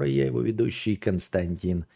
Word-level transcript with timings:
я 0.00 0.26
его 0.26 0.40
ведущий 0.40 0.96
Константин 0.96 1.86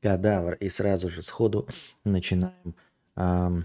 Кадавр. 0.00 0.54
И 0.54 0.68
сразу 0.68 1.08
же 1.08 1.22
сходу 1.22 1.68
начинаем 2.04 2.74
эм, 3.16 3.64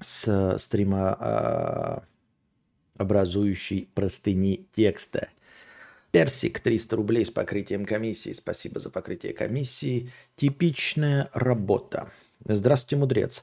с 0.00 0.56
стрима 0.58 1.16
э, 1.20 1.98
образующей 2.98 3.88
простыни 3.94 4.66
текста. 4.74 5.28
Персик 6.10 6.58
300 6.60 6.96
рублей 6.96 7.24
с 7.24 7.30
покрытием 7.30 7.84
комиссии. 7.84 8.32
Спасибо 8.32 8.80
за 8.80 8.90
покрытие 8.90 9.32
комиссии. 9.32 10.10
Типичная 10.36 11.28
работа. 11.32 12.10
Здравствуйте, 12.44 12.96
мудрец. 12.96 13.42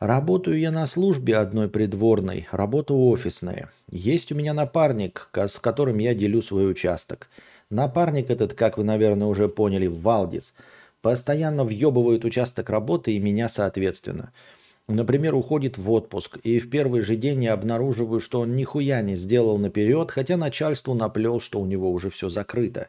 Работаю 0.00 0.58
я 0.60 0.70
на 0.70 0.86
службе 0.86 1.36
одной 1.36 1.68
придворной, 1.68 2.46
работа 2.52 2.94
офисная. 2.94 3.70
Есть 3.90 4.30
у 4.30 4.36
меня 4.36 4.54
напарник, 4.54 5.28
с 5.34 5.58
которым 5.58 5.98
я 5.98 6.14
делю 6.14 6.40
свой 6.40 6.70
участок. 6.70 7.28
Напарник 7.70 8.30
этот, 8.30 8.54
как 8.54 8.78
вы, 8.78 8.84
наверное, 8.84 9.26
уже 9.26 9.48
поняли, 9.48 9.86
Валдис. 9.86 10.54
Постоянно 11.02 11.64
въебывает 11.64 12.24
участок 12.24 12.70
работы 12.70 13.12
и 13.12 13.18
меня 13.18 13.48
соответственно. 13.48 14.32
Например, 14.88 15.34
уходит 15.34 15.76
в 15.76 15.90
отпуск, 15.90 16.38
и 16.42 16.58
в 16.58 16.70
первый 16.70 17.02
же 17.02 17.16
день 17.16 17.44
я 17.44 17.52
обнаруживаю, 17.52 18.20
что 18.20 18.40
он 18.40 18.56
нихуя 18.56 19.02
не 19.02 19.16
сделал 19.16 19.58
наперед, 19.58 20.10
хотя 20.10 20.38
начальству 20.38 20.94
наплел, 20.94 21.40
что 21.40 21.60
у 21.60 21.66
него 21.66 21.92
уже 21.92 22.08
все 22.08 22.30
закрыто. 22.30 22.88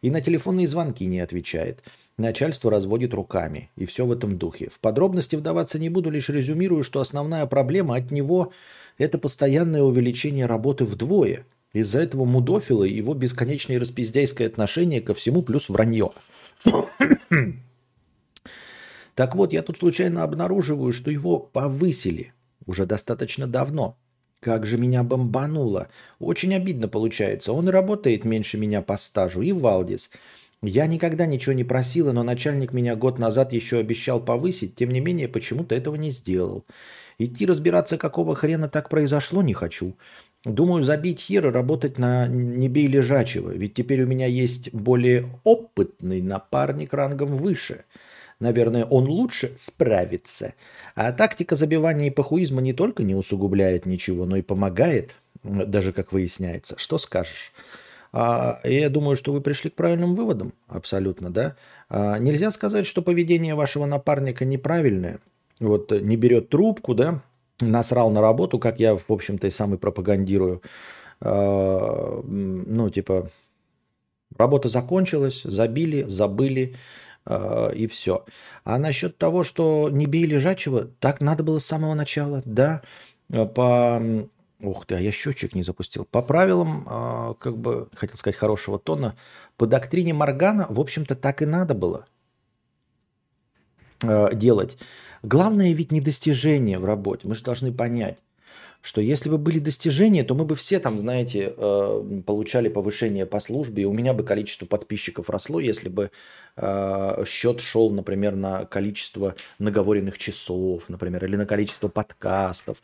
И 0.00 0.10
на 0.10 0.22
телефонные 0.22 0.66
звонки 0.66 1.04
не 1.04 1.20
отвечает. 1.20 1.82
Начальство 2.16 2.70
разводит 2.70 3.12
руками. 3.12 3.70
И 3.76 3.84
все 3.84 4.06
в 4.06 4.12
этом 4.12 4.38
духе. 4.38 4.70
В 4.70 4.80
подробности 4.80 5.36
вдаваться 5.36 5.78
не 5.78 5.90
буду, 5.90 6.08
лишь 6.08 6.30
резюмирую, 6.30 6.82
что 6.82 7.00
основная 7.00 7.44
проблема 7.44 7.96
от 7.96 8.10
него– 8.10 8.52
это 8.98 9.18
постоянное 9.18 9.82
увеличение 9.82 10.46
работы 10.46 10.86
вдвое. 10.86 11.44
Из-за 11.74 12.00
этого 12.00 12.24
мудофила 12.24 12.84
и 12.84 12.94
его 12.94 13.12
бесконечное 13.12 13.78
распиздяйское 13.78 14.46
отношение 14.46 15.02
ко 15.02 15.12
всему 15.12 15.42
плюс 15.42 15.68
вранье. 15.68 16.12
Так 19.14 19.36
вот, 19.36 19.52
я 19.52 19.62
тут 19.62 19.78
случайно 19.78 20.24
обнаруживаю, 20.24 20.92
что 20.92 21.08
его 21.08 21.38
повысили 21.38 22.32
уже 22.66 22.84
достаточно 22.84 23.46
давно. 23.46 23.96
Как 24.40 24.66
же 24.66 24.76
меня 24.76 25.04
бомбануло. 25.04 25.86
Очень 26.18 26.52
обидно 26.56 26.88
получается. 26.88 27.52
Он 27.52 27.68
работает 27.68 28.24
меньше 28.24 28.58
меня 28.58 28.82
по 28.82 28.96
стажу. 28.96 29.42
И 29.42 29.52
Валдис– 29.52 30.10
я 30.66 30.86
никогда 30.86 31.26
ничего 31.26 31.52
не 31.52 31.64
просила, 31.64 32.12
но 32.12 32.22
начальник 32.22 32.72
меня 32.72 32.96
год 32.96 33.18
назад 33.18 33.52
еще 33.52 33.78
обещал 33.78 34.18
повысить, 34.18 34.74
тем 34.74 34.90
не 34.90 35.00
менее 35.00 35.28
почему-то 35.28 35.74
этого 35.74 35.96
не 35.96 36.10
сделал. 36.10 36.64
Идти 37.18 37.44
разбираться, 37.44 37.98
какого 37.98 38.34
хрена 38.34 38.68
так 38.70 38.88
произошло, 38.88 39.42
не 39.42 39.52
хочу. 39.52 39.94
Думаю, 40.44 40.82
забить 40.82 41.20
хер 41.20 41.46
и 41.46 41.50
работать 41.50 41.98
на 41.98 42.26
не 42.28 42.68
бей 42.68 42.86
лежачего, 42.86 43.50
ведь 43.50 43.74
теперь 43.74 44.02
у 44.02 44.06
меня 44.06 44.26
есть 44.26 44.74
более 44.74 45.26
опытный 45.42 46.20
напарник 46.20 46.92
рангом 46.92 47.38
выше. 47.38 47.84
Наверное, 48.40 48.84
он 48.84 49.06
лучше 49.06 49.52
справится. 49.56 50.54
А 50.94 51.12
тактика 51.12 51.56
забивания 51.56 52.08
и 52.08 52.10
похуизма 52.10 52.60
не 52.60 52.74
только 52.74 53.04
не 53.04 53.14
усугубляет 53.14 53.86
ничего, 53.86 54.26
но 54.26 54.36
и 54.36 54.42
помогает, 54.42 55.14
даже 55.42 55.92
как 55.92 56.12
выясняется. 56.12 56.74
Что 56.76 56.98
скажешь? 56.98 57.52
А, 58.12 58.60
я 58.64 58.90
думаю, 58.90 59.16
что 59.16 59.32
вы 59.32 59.40
пришли 59.40 59.70
к 59.70 59.74
правильным 59.74 60.14
выводам, 60.14 60.52
абсолютно, 60.68 61.30
да. 61.30 61.56
А, 61.88 62.18
нельзя 62.18 62.50
сказать, 62.50 62.86
что 62.86 63.00
поведение 63.00 63.54
вашего 63.54 63.86
напарника 63.86 64.44
неправильное. 64.44 65.20
Вот 65.58 65.90
не 65.90 66.16
берет 66.16 66.50
трубку, 66.50 66.94
да, 66.94 67.22
насрал 67.60 68.10
на 68.10 68.20
работу, 68.20 68.58
как 68.58 68.80
я, 68.80 68.96
в 68.96 69.10
общем-то, 69.10 69.46
и 69.46 69.50
сам 69.50 69.74
и 69.74 69.78
пропагандирую. 69.78 70.62
А, 71.20 72.22
ну, 72.24 72.90
типа, 72.90 73.30
работа 74.36 74.68
закончилась, 74.68 75.42
забили, 75.42 76.02
забыли, 76.02 76.76
и 77.74 77.86
все. 77.90 78.24
А 78.64 78.78
насчет 78.78 79.16
того, 79.16 79.44
что 79.44 79.88
не 79.90 80.06
бей 80.06 80.26
лежачего, 80.26 80.84
так 81.00 81.20
надо 81.20 81.42
было 81.42 81.58
с 81.58 81.66
самого 81.66 81.94
начала, 81.94 82.42
да, 82.44 82.82
по 83.28 84.02
Ух 84.60 84.86
ты, 84.86 84.94
а 84.94 85.00
я 85.00 85.12
счетчик 85.12 85.54
не 85.54 85.62
запустил. 85.62 86.06
По 86.10 86.22
правилам, 86.22 87.36
как 87.38 87.58
бы, 87.58 87.88
хотел 87.94 88.16
сказать, 88.16 88.36
хорошего 88.36 88.78
тона, 88.78 89.14
по 89.56 89.66
доктрине 89.66 90.14
Моргана, 90.14 90.66
в 90.70 90.80
общем-то, 90.80 91.16
так 91.16 91.42
и 91.42 91.46
надо 91.46 91.74
было 91.74 92.06
делать. 94.32 94.78
Главное 95.22 95.72
ведь 95.72 95.92
не 95.92 96.00
достижение 96.00 96.78
в 96.78 96.84
работе. 96.84 97.26
Мы 97.26 97.34
же 97.34 97.42
должны 97.42 97.72
понять, 97.72 98.18
что 98.84 99.00
если 99.00 99.30
бы 99.30 99.38
были 99.38 99.58
достижения, 99.58 100.24
то 100.24 100.34
мы 100.34 100.44
бы 100.44 100.54
все 100.54 100.78
там, 100.78 100.98
знаете, 100.98 101.54
э, 101.56 102.20
получали 102.26 102.68
повышение 102.68 103.24
по 103.24 103.40
службе, 103.40 103.84
и 103.84 103.86
у 103.86 103.94
меня 103.94 104.12
бы 104.12 104.24
количество 104.24 104.66
подписчиков 104.66 105.30
росло, 105.30 105.58
если 105.58 105.88
бы 105.88 106.10
э, 106.56 107.24
счет 107.26 107.62
шел, 107.62 107.90
например, 107.90 108.36
на 108.36 108.66
количество 108.66 109.36
наговоренных 109.58 110.18
часов, 110.18 110.90
например, 110.90 111.24
или 111.24 111.36
на 111.36 111.46
количество 111.46 111.88
подкастов, 111.88 112.82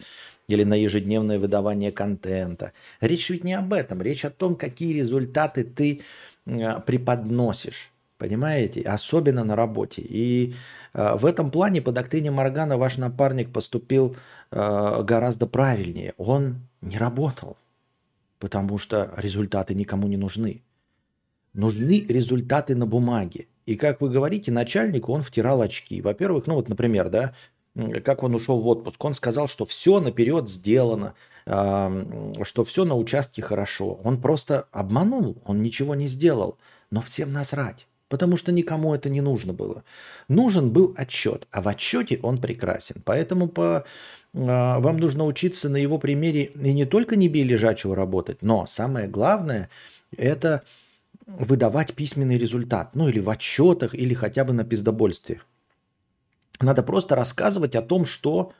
или 0.48 0.64
на 0.64 0.72
ежедневное 0.72 1.38
выдавание 1.38 1.92
контента. 1.92 2.72
Речь 3.02 3.28
ведь 3.28 3.44
не 3.44 3.52
об 3.52 3.74
этом, 3.74 4.00
речь 4.00 4.24
о 4.24 4.30
том, 4.30 4.56
какие 4.56 4.98
результаты 4.98 5.64
ты 5.64 6.00
э, 6.46 6.80
преподносишь. 6.80 7.92
Понимаете? 8.20 8.82
Особенно 8.82 9.44
на 9.44 9.56
работе. 9.56 10.02
И 10.02 10.52
э, 10.92 11.16
в 11.16 11.24
этом 11.24 11.50
плане 11.50 11.80
по 11.80 11.90
доктрине 11.90 12.30
Моргана 12.30 12.76
ваш 12.76 12.98
напарник 12.98 13.50
поступил 13.50 14.14
э, 14.50 15.02
гораздо 15.02 15.46
правильнее. 15.46 16.12
Он 16.18 16.56
не 16.82 16.98
работал, 16.98 17.56
потому 18.38 18.76
что 18.76 19.14
результаты 19.16 19.74
никому 19.74 20.06
не 20.06 20.18
нужны. 20.18 20.62
Нужны 21.54 22.04
результаты 22.06 22.76
на 22.76 22.84
бумаге. 22.84 23.46
И 23.64 23.76
как 23.76 24.02
вы 24.02 24.10
говорите, 24.10 24.52
начальнику 24.52 25.14
он 25.14 25.22
втирал 25.22 25.62
очки. 25.62 26.02
Во-первых, 26.02 26.46
ну 26.46 26.56
вот, 26.56 26.68
например, 26.68 27.08
да, 27.08 27.32
как 28.04 28.22
он 28.22 28.34
ушел 28.34 28.60
в 28.60 28.66
отпуск, 28.66 29.02
он 29.02 29.14
сказал, 29.14 29.48
что 29.48 29.64
все 29.64 29.98
наперед 29.98 30.46
сделано, 30.46 31.14
что 31.46 32.64
все 32.66 32.84
на 32.84 32.96
участке 32.96 33.40
хорошо. 33.40 33.98
Он 34.04 34.20
просто 34.20 34.66
обманул, 34.72 35.40
он 35.46 35.62
ничего 35.62 35.94
не 35.94 36.06
сделал. 36.06 36.58
Но 36.90 37.00
всем 37.00 37.32
насрать, 37.32 37.86
потому 38.10 38.36
что 38.36 38.52
никому 38.52 38.94
это 38.94 39.08
не 39.08 39.22
нужно 39.22 39.54
было. 39.54 39.84
Нужен 40.28 40.70
был 40.70 40.92
отчет, 40.96 41.46
а 41.50 41.62
в 41.62 41.68
отчете 41.68 42.18
он 42.22 42.38
прекрасен. 42.38 42.96
Поэтому 43.04 43.48
по, 43.48 43.84
а, 44.34 44.80
вам 44.80 44.98
нужно 44.98 45.24
учиться 45.24 45.70
на 45.70 45.76
его 45.76 45.96
примере 45.98 46.46
и 46.46 46.72
не 46.74 46.84
только 46.84 47.16
не 47.16 47.28
бей 47.28 47.44
лежачего 47.44 47.96
работать, 47.96 48.42
но 48.42 48.66
самое 48.66 49.06
главное– 49.06 49.70
это 50.16 50.62
выдавать 51.26 51.94
письменный 51.94 52.36
результат. 52.36 52.96
Ну 52.96 53.08
или 53.08 53.20
в 53.20 53.30
отчетах, 53.30 53.94
или 53.94 54.12
хотя 54.12 54.44
бы 54.44 54.52
на 54.52 54.64
пиздобольстве. 54.64 55.40
Надо 56.60 56.82
просто 56.82 57.14
рассказывать 57.14 57.76
о 57.76 57.82
том, 57.82 58.04
что 58.04 58.52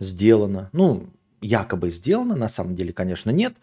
сделано. 0.00 0.70
Ну, 0.72 1.06
якобы 1.40 1.90
сделано, 1.90 2.34
на 2.34 2.48
самом 2.48 2.74
деле, 2.74 2.92
конечно, 2.92 3.30
нет. 3.30 3.54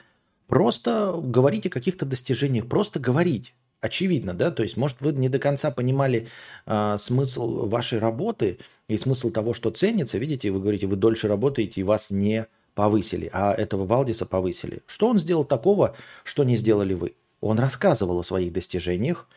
Просто 0.47 1.19
говорить 1.21 1.65
о 1.65 1.69
каких-то 1.69 2.05
достижениях, 2.05 2.67
просто 2.67 3.01
говорить. 3.01 3.53
Очевидно, 3.79 4.33
да, 4.33 4.49
то 4.49 4.63
есть, 4.63 4.75
может, 4.75 5.01
вы 5.01 5.11
не 5.13 5.29
до 5.29 5.37
конца 5.37 5.69
понимали 5.69 6.27
э, 6.65 6.95
смысл 6.97 7.67
вашей 7.67 7.99
работы 7.99 8.57
и 8.87 8.97
смысл 8.97 9.29
того, 9.29 9.53
что 9.53 9.69
ценится. 9.69 10.17
Видите, 10.17 10.49
вы 10.49 10.59
говорите, 10.59 10.87
вы 10.87 10.95
дольше 10.95 11.27
работаете 11.27 11.81
и 11.81 11.83
вас 11.83 12.09
не 12.09 12.47
повысили, 12.73 13.29
а 13.31 13.53
этого 13.53 13.85
Валдиса 13.85 14.25
повысили. 14.25 14.81
Что 14.87 15.07
он 15.07 15.19
сделал 15.19 15.43
такого, 15.43 15.95
что 16.23 16.43
не 16.43 16.55
сделали 16.55 16.95
вы? 16.95 17.13
Он 17.39 17.59
рассказывал 17.59 18.19
о 18.19 18.23
своих 18.23 18.51
достижениях 18.51 19.27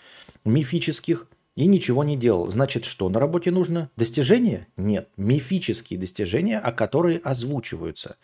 мифических, 0.45 1.27
и 1.57 1.67
ничего 1.67 2.05
не 2.05 2.17
делал. 2.17 2.49
Значит, 2.49 2.85
что 2.85 3.09
на 3.09 3.21
работе 3.21 3.51
нужно? 3.51 3.91
Достижения? 3.97 4.69
Нет. 4.77 5.09
Мифические 5.17 5.99
достижения, 5.99 6.59
о 6.59 6.73
которые 6.73 7.19
озвучиваются. 7.19 8.17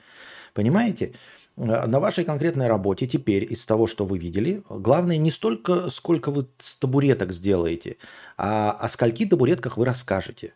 Понимаете? 0.54 1.06
Э, 1.06 1.45
на 1.56 2.00
вашей 2.00 2.24
конкретной 2.24 2.68
работе 2.68 3.06
теперь 3.06 3.50
из 3.50 3.64
того, 3.64 3.86
что 3.86 4.04
вы 4.04 4.18
видели, 4.18 4.62
главное 4.68 5.16
не 5.16 5.30
столько, 5.30 5.90
сколько 5.90 6.30
вы 6.30 6.46
с 6.58 6.76
табуреток 6.76 7.32
сделаете, 7.32 7.96
а 8.36 8.72
о 8.72 8.88
скольки 8.88 9.26
табуретках 9.26 9.76
вы 9.76 9.86
расскажете. 9.86 10.52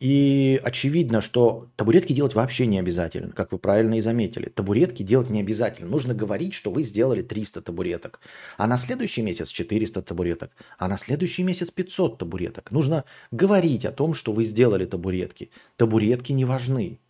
И 0.00 0.60
очевидно, 0.62 1.20
что 1.20 1.66
табуретки 1.74 2.12
делать 2.12 2.34
вообще 2.34 2.66
не 2.66 2.78
обязательно, 2.78 3.32
как 3.32 3.50
вы 3.50 3.58
правильно 3.58 3.94
и 3.94 4.00
заметили. 4.00 4.48
Табуретки 4.48 5.02
делать 5.02 5.28
не 5.28 5.40
обязательно. 5.40 5.88
Нужно 5.88 6.14
говорить, 6.14 6.54
что 6.54 6.70
вы 6.70 6.82
сделали 6.82 7.22
300 7.22 7.62
табуреток, 7.62 8.20
а 8.56 8.68
на 8.68 8.76
следующий 8.76 9.22
месяц 9.22 9.48
400 9.48 10.02
табуреток, 10.02 10.52
а 10.78 10.86
на 10.86 10.96
следующий 10.96 11.42
месяц 11.42 11.72
500 11.72 12.18
табуреток. 12.18 12.70
Нужно 12.70 13.04
говорить 13.32 13.84
о 13.84 13.92
том, 13.92 14.14
что 14.14 14.32
вы 14.32 14.44
сделали 14.44 14.84
табуретки. 14.84 15.50
Табуретки 15.76 16.30
не 16.32 16.44
важны. 16.44 17.00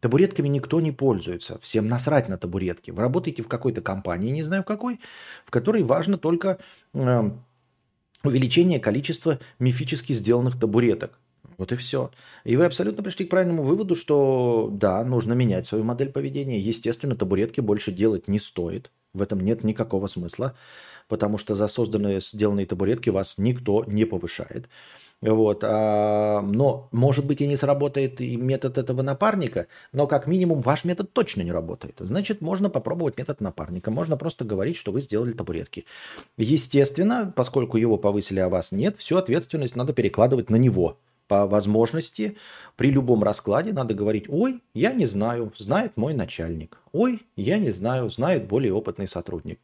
Табуретками 0.00 0.48
никто 0.48 0.80
не 0.80 0.92
пользуется. 0.92 1.58
Всем 1.60 1.86
насрать 1.86 2.28
на 2.28 2.38
табуретки. 2.38 2.90
Вы 2.90 3.02
работаете 3.02 3.42
в 3.42 3.48
какой-то 3.48 3.80
компании, 3.80 4.30
не 4.30 4.44
знаю 4.44 4.62
в 4.62 4.66
какой, 4.66 5.00
в 5.44 5.50
которой 5.50 5.82
важно 5.82 6.18
только 6.18 6.58
э, 6.94 7.30
увеличение 8.22 8.78
количества 8.78 9.40
мифически 9.58 10.12
сделанных 10.12 10.58
табуреток 10.58 11.18
Вот 11.56 11.72
и 11.72 11.76
все. 11.76 12.12
И 12.44 12.56
вы 12.56 12.64
абсолютно 12.64 13.02
пришли 13.02 13.26
к 13.26 13.30
правильному 13.30 13.64
выводу, 13.64 13.96
что 13.96 14.70
да, 14.72 15.02
нужно 15.04 15.32
менять 15.32 15.66
свою 15.66 15.82
модель 15.82 16.10
поведения. 16.10 16.60
Естественно, 16.60 17.16
табуретки 17.16 17.60
больше 17.60 17.90
делать 17.90 18.28
не 18.28 18.38
стоит. 18.38 18.92
В 19.14 19.22
этом 19.22 19.40
нет 19.40 19.64
никакого 19.64 20.06
смысла, 20.06 20.54
потому 21.08 21.38
что 21.38 21.54
за 21.54 21.66
созданные, 21.66 22.20
сделанные 22.20 22.66
табуретки 22.66 23.10
вас 23.10 23.38
никто 23.38 23.84
не 23.86 24.04
повышает. 24.04 24.68
Вот. 25.20 25.64
А, 25.64 26.42
но, 26.42 26.88
может 26.92 27.26
быть, 27.26 27.40
и 27.40 27.46
не 27.46 27.56
сработает 27.56 28.20
и 28.20 28.36
метод 28.36 28.78
этого 28.78 29.02
напарника, 29.02 29.66
но 29.92 30.06
как 30.06 30.26
минимум 30.26 30.60
ваш 30.60 30.84
метод 30.84 31.12
точно 31.12 31.42
не 31.42 31.52
работает. 31.52 31.96
Значит, 31.98 32.40
можно 32.40 32.70
попробовать 32.70 33.18
метод 33.18 33.40
напарника. 33.40 33.90
Можно 33.90 34.16
просто 34.16 34.44
говорить, 34.44 34.76
что 34.76 34.92
вы 34.92 35.00
сделали 35.00 35.32
табуретки. 35.32 35.84
Естественно, 36.36 37.32
поскольку 37.34 37.76
его 37.76 37.98
повысили, 37.98 38.40
а 38.40 38.48
вас 38.48 38.70
нет, 38.70 38.96
всю 38.98 39.16
ответственность 39.16 39.76
надо 39.76 39.92
перекладывать 39.92 40.50
на 40.50 40.56
него 40.56 40.98
по 41.28 41.46
возможности 41.46 42.36
при 42.76 42.90
любом 42.90 43.22
раскладе 43.22 43.72
надо 43.72 43.94
говорить, 43.94 44.24
ой, 44.28 44.62
я 44.74 44.92
не 44.92 45.06
знаю, 45.06 45.52
знает 45.56 45.96
мой 45.96 46.14
начальник. 46.14 46.80
Ой, 46.92 47.22
я 47.36 47.58
не 47.58 47.70
знаю, 47.70 48.08
знает 48.08 48.48
более 48.48 48.72
опытный 48.72 49.06
сотрудник. 49.06 49.60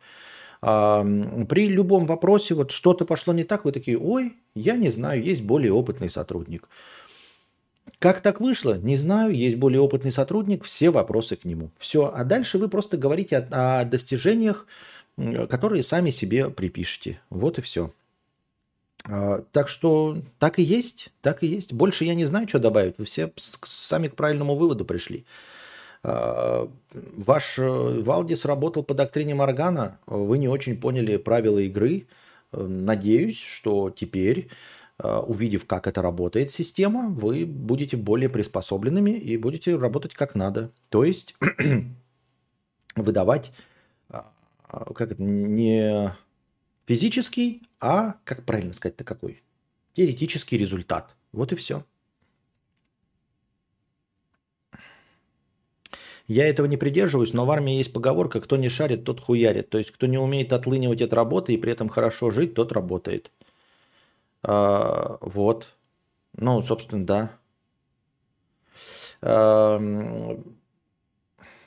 При 0.64 1.68
любом 1.68 2.06
вопросе, 2.06 2.54
вот 2.54 2.70
что-то 2.70 3.04
пошло 3.04 3.34
не 3.34 3.44
так, 3.44 3.66
вы 3.66 3.72
такие, 3.72 3.98
ой, 3.98 4.34
я 4.54 4.76
не 4.76 4.88
знаю, 4.88 5.22
есть 5.22 5.42
более 5.42 5.74
опытный 5.74 6.08
сотрудник. 6.08 6.70
Как 7.98 8.22
так 8.22 8.40
вышло? 8.40 8.78
Не 8.78 8.96
знаю, 8.96 9.34
есть 9.34 9.56
более 9.56 9.82
опытный 9.82 10.10
сотрудник, 10.10 10.64
все 10.64 10.88
вопросы 10.88 11.36
к 11.36 11.44
нему. 11.44 11.70
Все, 11.76 12.10
а 12.14 12.24
дальше 12.24 12.56
вы 12.56 12.68
просто 12.68 12.96
говорите 12.96 13.36
о, 13.36 13.80
о 13.80 13.84
достижениях, 13.84 14.66
которые 15.50 15.82
сами 15.82 16.08
себе 16.08 16.48
припишете. 16.48 17.20
Вот 17.28 17.58
и 17.58 17.60
все. 17.60 17.92
А, 19.06 19.44
так 19.52 19.68
что 19.68 20.16
так 20.38 20.58
и 20.58 20.62
есть, 20.62 21.10
так 21.20 21.42
и 21.42 21.46
есть. 21.46 21.74
Больше 21.74 22.06
я 22.06 22.14
не 22.14 22.24
знаю, 22.24 22.48
что 22.48 22.58
добавить. 22.58 22.94
Вы 22.96 23.04
все 23.04 23.30
сами 23.36 24.08
к 24.08 24.16
правильному 24.16 24.54
выводу 24.54 24.86
пришли. 24.86 25.26
А, 26.04 26.70
ваш 26.92 27.58
э, 27.58 28.02
Валдис 28.02 28.44
работал 28.44 28.84
по 28.84 28.94
доктрине 28.94 29.34
Моргана. 29.34 29.98
Вы 30.06 30.38
не 30.38 30.48
очень 30.48 30.80
поняли 30.80 31.16
правила 31.16 31.58
игры. 31.58 32.06
Надеюсь, 32.52 33.40
что 33.40 33.90
теперь, 33.90 34.48
увидев, 35.02 35.64
как 35.66 35.88
это 35.88 36.02
работает 36.02 36.52
система, 36.52 37.08
вы 37.08 37.46
будете 37.46 37.96
более 37.96 38.28
приспособленными 38.28 39.10
и 39.10 39.36
будете 39.36 39.76
работать 39.76 40.14
как 40.14 40.36
надо. 40.36 40.70
То 40.88 41.02
есть 41.02 41.34
выдавать 42.94 43.50
как 44.68 45.00
это, 45.00 45.20
не 45.20 46.12
Физический, 46.86 47.62
а, 47.80 48.16
как 48.24 48.44
правильно 48.44 48.74
сказать-то 48.74 49.04
какой? 49.04 49.42
Теоретический 49.94 50.58
результат. 50.58 51.14
Вот 51.32 51.52
и 51.52 51.56
все. 51.56 51.84
Я 56.26 56.48
этого 56.48 56.66
не 56.66 56.76
придерживаюсь, 56.76 57.34
но 57.34 57.44
в 57.44 57.50
армии 57.50 57.76
есть 57.76 57.92
поговорка 57.92 58.40
«кто 58.40 58.56
не 58.56 58.68
шарит, 58.68 59.04
тот 59.04 59.20
хуярит». 59.20 59.68
То 59.68 59.78
есть, 59.78 59.90
кто 59.90 60.06
не 60.06 60.18
умеет 60.18 60.52
отлынивать 60.52 61.02
от 61.02 61.12
работы 61.12 61.52
и 61.52 61.58
при 61.58 61.72
этом 61.72 61.88
хорошо 61.88 62.30
жить, 62.30 62.54
тот 62.54 62.72
работает. 62.72 63.30
А, 64.42 65.18
вот. 65.20 65.66
Ну, 66.36 66.62
собственно, 66.62 67.04
да. 67.04 67.30
А, 69.20 69.78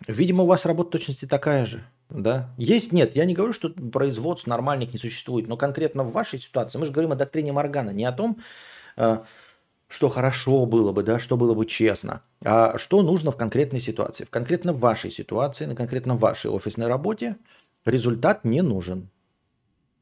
видимо, 0.07 0.44
у 0.44 0.48
вас 0.48 0.65
работа 0.65 0.92
точности 0.92 1.25
такая 1.25 1.65
же. 1.65 1.83
Да. 2.09 2.54
Есть, 2.57 2.94
нет. 2.94 3.15
Я 3.15 3.25
не 3.25 3.33
говорю, 3.33 3.54
что 3.54 3.69
производств 3.69 4.48
нормальных 4.48 4.94
не 4.94 5.00
существует, 5.00 5.48
но 5.48 5.57
конкретно 5.57 6.04
в 6.04 6.12
вашей 6.12 6.39
ситуации 6.39 6.80
мы 6.80 6.86
же 6.86 6.92
говорим 6.92 7.12
о 7.12 7.15
доктрине 7.15 7.51
Моргана, 7.51 7.92
не 7.92 8.06
о 8.06 8.12
том, 8.12 8.39
э, 8.95 9.19
что 9.88 10.10
хорошо 10.10 10.66
было 10.66 10.92
бы, 10.92 11.04
да, 11.04 11.19
что 11.19 11.38
было 11.38 11.54
бы 11.54 11.66
честно, 11.66 12.22
а 12.44 12.78
что 12.78 13.01
нужно 13.01 13.31
в 13.31 13.38
конкретной 13.38 13.80
ситуации. 13.80 14.25
В 14.25 14.30
конкретно 14.30 14.74
вашей 14.74 15.12
ситуации, 15.12 15.66
на 15.66 15.75
конкретно 15.75 16.16
вашей 16.16 16.51
офисной 16.51 16.88
работе 16.88 17.38
результат 17.86 18.44
не 18.44 18.62
нужен. 18.62 19.10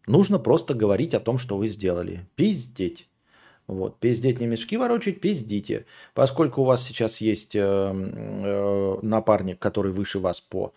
Нужно 0.08 0.40
просто 0.40 0.74
говорить 0.74 1.14
о 1.14 1.20
том, 1.20 1.38
что 1.38 1.58
вы 1.58 1.68
сделали. 1.68 2.28
Пиздеть. 2.36 3.08
Вот, 3.68 4.00
пиздеть 4.00 4.40
не 4.40 4.46
мешки 4.46 4.78
ворочать, 4.78 5.20
пиздите. 5.22 5.86
Поскольку 6.14 6.62
у 6.62 6.66
вас 6.66 6.84
сейчас 6.84 7.20
есть 7.22 7.56
э, 7.56 7.62
э, 7.62 8.98
напарник, 9.02 9.58
который 9.58 9.92
выше 9.92 10.20
вас 10.20 10.40
по 10.40 10.74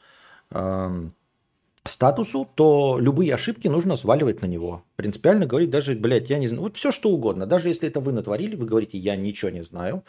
э, 0.50 1.08
статусу, 1.88 2.48
то 2.54 2.98
любые 3.00 3.34
ошибки 3.34 3.66
нужно 3.68 3.96
сваливать 3.96 4.42
на 4.42 4.46
него. 4.46 4.84
Принципиально 4.96 5.46
говорить 5.46 5.70
даже, 5.70 5.94
блядь, 5.94 6.30
я 6.30 6.38
не 6.38 6.48
знаю, 6.48 6.64
вот 6.64 6.76
все 6.76 6.92
что 6.92 7.10
угодно. 7.10 7.46
Даже 7.46 7.68
если 7.68 7.88
это 7.88 8.00
вы 8.00 8.12
натворили, 8.12 8.54
вы 8.54 8.66
говорите, 8.66 8.98
я 8.98 9.16
ничего 9.16 9.50
не 9.50 9.62
знаю. 9.62 10.04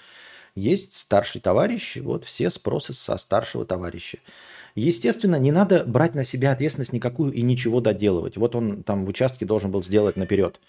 Есть 0.56 0.96
старший 0.96 1.42
товарищ, 1.42 1.98
вот 1.98 2.26
все 2.26 2.50
спросы 2.50 2.94
со 2.94 3.18
старшего 3.18 3.66
товарища. 3.66 4.20
Естественно, 4.76 5.38
не 5.38 5.52
надо 5.52 5.84
брать 5.86 6.16
на 6.16 6.24
себя 6.24 6.52
ответственность 6.52 6.94
никакую 6.94 7.34
и 7.34 7.42
ничего 7.42 7.82
доделывать. 7.82 8.38
Вот 8.38 8.56
он 8.56 8.84
там 8.84 9.06
в 9.06 9.10
участке 9.10 9.46
должен 9.46 9.72
был 9.72 9.84
сделать 9.84 10.16
наперед. 10.16 10.60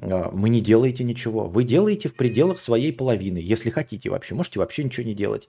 А, 0.00 0.30
мы 0.32 0.48
не 0.48 0.60
делаете 0.60 1.04
ничего. 1.04 1.46
Вы 1.46 1.64
делаете 1.64 2.08
в 2.08 2.14
пределах 2.14 2.60
своей 2.60 2.92
половины, 2.92 3.38
если 3.38 3.70
хотите 3.70 4.10
вообще. 4.10 4.34
Можете 4.34 4.58
вообще 4.58 4.84
ничего 4.84 5.06
не 5.06 5.14
делать. 5.14 5.48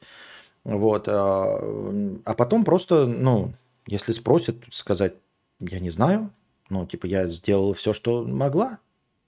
Вот. 0.64 1.08
А, 1.08 2.20
а 2.26 2.34
потом 2.34 2.64
просто, 2.64 3.06
ну, 3.06 3.54
если 3.88 4.12
спросят, 4.12 4.58
сказать, 4.72 5.14
я 5.60 5.80
не 5.80 5.90
знаю, 5.90 6.32
ну, 6.70 6.86
типа, 6.86 7.06
я 7.06 7.28
сделал 7.30 7.74
все, 7.74 7.94
что 7.94 8.24
могла, 8.24 8.80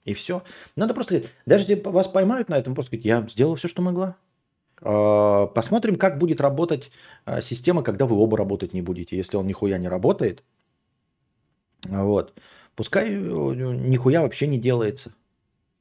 и 0.04 0.14
все. 0.14 0.42
Надо 0.76 0.94
просто 0.94 1.14
говорить, 1.14 1.34
даже 1.46 1.64
если 1.64 1.82
вас 1.88 2.08
поймают 2.08 2.48
на 2.48 2.58
этом, 2.58 2.74
просто 2.74 2.92
говорить, 2.92 3.06
я 3.06 3.26
сделал 3.28 3.56
все, 3.56 3.68
что 3.68 3.82
могла. 3.82 4.16
А, 4.80 5.46
посмотрим, 5.46 5.96
как 5.96 6.18
будет 6.18 6.40
работать 6.40 6.90
а, 7.24 7.40
система, 7.40 7.82
когда 7.82 8.06
вы 8.06 8.16
оба 8.16 8.36
работать 8.36 8.72
не 8.72 8.82
будете. 8.82 9.16
Если 9.16 9.36
он 9.36 9.46
нихуя 9.46 9.78
не 9.78 9.88
работает, 9.88 10.44
вот, 11.84 12.34
пускай 12.74 13.10
э, 13.10 13.16
нихуя 13.16 14.22
вообще 14.22 14.46
не 14.46 14.58
делается. 14.58 15.12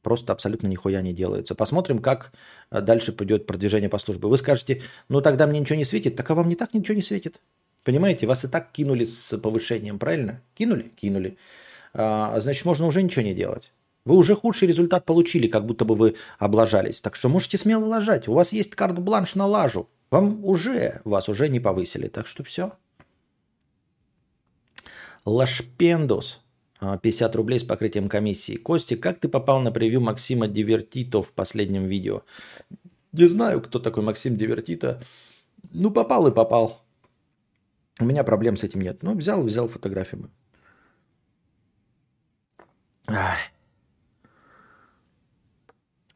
Просто 0.01 0.33
абсолютно 0.33 0.67
нихуя 0.67 1.01
не 1.01 1.13
делается. 1.13 1.55
Посмотрим, 1.55 1.97
как 1.99 2.31
дальше 2.69 3.11
пойдет 3.11 3.47
продвижение 3.47 3.89
по 3.89 3.97
службе. 3.97 4.27
Вы 4.27 4.37
скажете, 4.37 4.83
ну 5.09 5.19
тогда 5.19 5.47
мне 5.47 5.59
ничего 5.59 5.77
не 5.77 5.85
светит. 5.85 6.15
Так 6.15 6.29
а 6.29 6.35
вам 6.35 6.47
не 6.47 6.55
так 6.55 6.75
ничего 6.75 6.95
не 6.95 7.01
светит. 7.01 7.41
Понимаете, 7.85 8.25
вас 8.25 8.43
и 8.43 8.47
так 8.47 8.71
кинули 8.71 9.03
с 9.03 9.37
повышением, 9.37 9.99
правильно? 9.99 10.41
Кинули? 10.55 10.91
Кинули. 10.95 11.37
А, 11.93 12.39
значит, 12.41 12.65
можно 12.65 12.87
уже 12.87 13.03
ничего 13.03 13.21
не 13.23 13.35
делать. 13.35 13.71
Вы 14.05 14.15
уже 14.15 14.35
худший 14.35 14.67
результат 14.67 15.05
получили, 15.05 15.47
как 15.47 15.67
будто 15.67 15.85
бы 15.85 15.93
вы 15.95 16.15
облажались. 16.39 16.99
Так 16.99 17.15
что 17.15 17.29
можете 17.29 17.59
смело 17.59 17.85
лажать. 17.85 18.27
У 18.27 18.33
вас 18.33 18.53
есть 18.53 18.71
карт-бланш 18.71 19.35
на 19.35 19.45
лажу. 19.45 19.87
Вам 20.09 20.43
уже, 20.43 21.01
вас 21.05 21.29
уже 21.29 21.47
не 21.47 21.59
повысили. 21.59 22.07
Так 22.07 22.25
что 22.25 22.43
все. 22.43 22.73
Лашпендус. 25.23 26.41
50 26.79 27.35
рублей 27.35 27.59
с 27.59 27.63
покрытием 27.63 28.09
комиссии. 28.09 28.57
Костя, 28.57 28.97
как 28.97 29.19
ты 29.19 29.27
попал 29.27 29.59
на 29.61 29.71
превью 29.71 30.01
Максима 30.01 30.47
Дивертито 30.47 31.21
в 31.21 31.33
последнем 31.33 31.85
видео? 31.85 32.23
Не 33.11 33.27
знаю, 33.27 33.61
кто 33.61 33.79
такой 33.79 34.03
Максим 34.03 34.37
Дивертито. 34.37 35.01
Ну, 35.71 35.91
попал 35.91 36.27
и 36.27 36.31
попал. 36.31 36.84
У 37.99 38.05
меня 38.05 38.23
проблем 38.23 38.57
с 38.57 38.63
этим 38.63 38.81
нет. 38.81 39.03
Ну, 39.03 39.15
взял, 39.15 39.41
взял 39.43 39.67
фотографию. 39.67 40.29
Ах. 43.07 43.37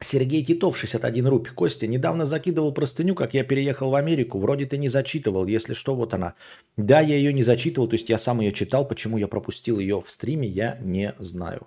Сергей 0.02 0.42
Титов, 0.42 0.78
61 0.78 1.26
рубль. 1.26 1.50
Костя, 1.50 1.86
недавно 1.86 2.24
закидывал 2.24 2.72
простыню, 2.72 3.14
как 3.14 3.34
я 3.34 3.44
переехал 3.44 3.90
в 3.90 3.94
Америку. 3.94 4.38
Вроде 4.38 4.66
ты 4.66 4.78
не 4.78 4.88
зачитывал, 4.88 5.46
если 5.46 5.74
что, 5.74 5.94
вот 5.94 6.14
она. 6.14 6.34
Да, 6.76 7.00
я 7.00 7.16
ее 7.16 7.32
не 7.32 7.42
зачитывал, 7.42 7.86
то 7.86 7.94
есть 7.94 8.08
я 8.08 8.18
сам 8.18 8.40
ее 8.40 8.52
читал. 8.52 8.86
Почему 8.86 9.18
я 9.18 9.28
пропустил 9.28 9.78
ее 9.78 10.00
в 10.00 10.10
стриме, 10.10 10.48
я 10.48 10.78
не 10.80 11.14
знаю. 11.18 11.66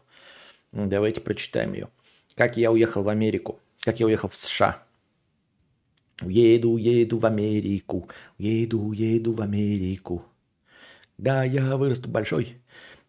Давайте 0.71 1.21
прочитаем 1.21 1.73
ее. 1.73 1.89
Как 2.35 2.57
я 2.57 2.71
уехал 2.71 3.03
в 3.03 3.09
Америку. 3.09 3.59
Как 3.81 3.99
я 3.99 4.07
уехал 4.07 4.29
в 4.29 4.35
США. 4.35 4.83
Уеду, 6.21 6.71
уеду 6.71 7.17
в 7.17 7.25
Америку, 7.25 8.07
уеду, 8.37 8.79
уеду 8.79 9.33
в 9.33 9.41
Америку. 9.41 10.23
Да, 11.17 11.43
я 11.43 11.75
вырасту 11.75 12.09
большой, 12.09 12.57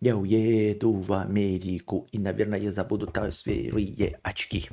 я 0.00 0.16
уеду 0.16 0.92
в 0.92 1.12
Америку, 1.12 2.08
и, 2.12 2.18
наверное, 2.18 2.58
я 2.58 2.72
забуду 2.72 3.12
свои 3.30 4.12
очки. 4.22 4.68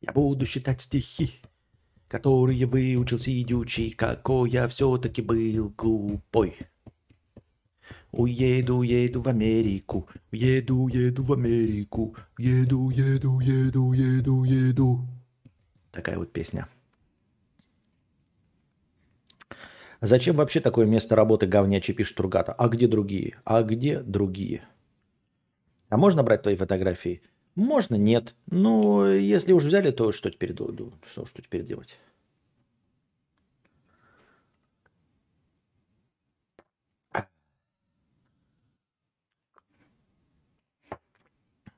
Я 0.00 0.12
буду 0.12 0.46
считать 0.46 0.80
стихи, 0.80 1.40
которые 2.08 2.66
выучил 2.66 3.18
сидючий, 3.18 3.90
какой 3.90 4.50
я 4.50 4.68
все-таки 4.68 5.22
был 5.22 5.70
глупой. 5.76 6.56
Уеду, 8.12 8.76
уеду 8.78 9.22
в 9.22 9.28
Америку, 9.28 10.08
уеду, 10.30 10.76
уеду 10.76 11.24
в 11.24 11.32
Америку, 11.32 12.16
еду, 12.38 12.90
еду, 12.90 13.40
еду, 13.40 13.92
еду, 13.92 14.44
еду. 14.44 15.13
Такая 15.94 16.18
вот 16.18 16.32
песня. 16.32 16.66
Зачем 20.00 20.34
вообще 20.36 20.58
такое 20.58 20.86
место 20.86 21.14
работы 21.14 21.46
говнячий, 21.46 21.94
пишет 21.94 22.16
Тургата? 22.16 22.52
А 22.52 22.68
где 22.68 22.88
другие? 22.88 23.38
А 23.44 23.62
где 23.62 24.00
другие? 24.00 24.66
А 25.90 25.96
можно 25.96 26.24
брать 26.24 26.42
твои 26.42 26.56
фотографии? 26.56 27.22
Можно, 27.54 27.94
нет. 27.94 28.34
Но 28.46 29.06
если 29.06 29.52
уж 29.52 29.62
взяли, 29.62 29.92
то 29.92 30.10
что 30.10 30.32
теперь, 30.32 30.52
что, 30.52 31.26
что 31.26 31.42
теперь 31.42 31.64
делать? 31.64 31.96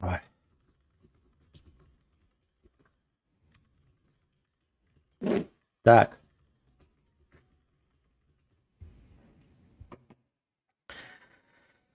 Ой. 0.01 0.21
Так. 5.83 6.19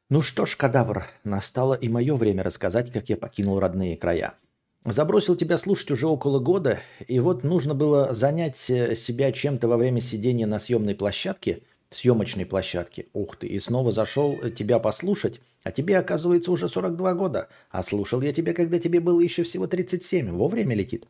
Ну 0.10 0.22
что 0.22 0.46
ж, 0.46 0.58
кадавр, 0.58 1.06
настало 1.24 1.74
и 1.74 1.88
мое 1.88 2.16
время 2.16 2.44
рассказать, 2.44 2.92
как 2.92 3.10
я 3.10 3.16
покинул 3.16 3.60
родные 3.60 3.96
края. 3.96 4.34
Забросил 4.84 5.36
тебя 5.36 5.58
слушать 5.58 5.92
уже 5.92 6.08
около 6.08 6.40
года, 6.40 6.80
и 7.08 7.20
вот 7.20 7.44
нужно 7.44 7.76
было 7.76 8.14
занять 8.14 8.70
э, 8.70 8.96
себя 8.96 9.32
чем-то 9.32 9.68
во 9.68 9.78
время 9.78 10.02
сидения 10.02 10.48
на 10.48 10.58
съемной 10.58 10.96
площадке, 10.96 11.62
съемочной 11.92 12.46
площадке, 12.46 13.06
ух 13.14 13.38
ты, 13.38 13.48
и 13.48 13.60
снова 13.60 13.92
зашел 13.92 14.38
тебя 14.50 14.80
послушать, 14.80 15.40
а 15.64 15.72
тебе, 15.72 15.98
оказывается, 15.98 16.52
уже 16.52 16.68
42 16.68 17.14
года, 17.14 17.48
а 17.70 17.84
слушал 17.84 18.22
я 18.22 18.34
тебя, 18.34 18.54
когда 18.54 18.80
тебе 18.80 19.00
было 19.00 19.22
еще 19.22 19.44
всего 19.44 19.68
37, 19.68 20.32
вовремя 20.32 20.76
летит. 20.76 21.06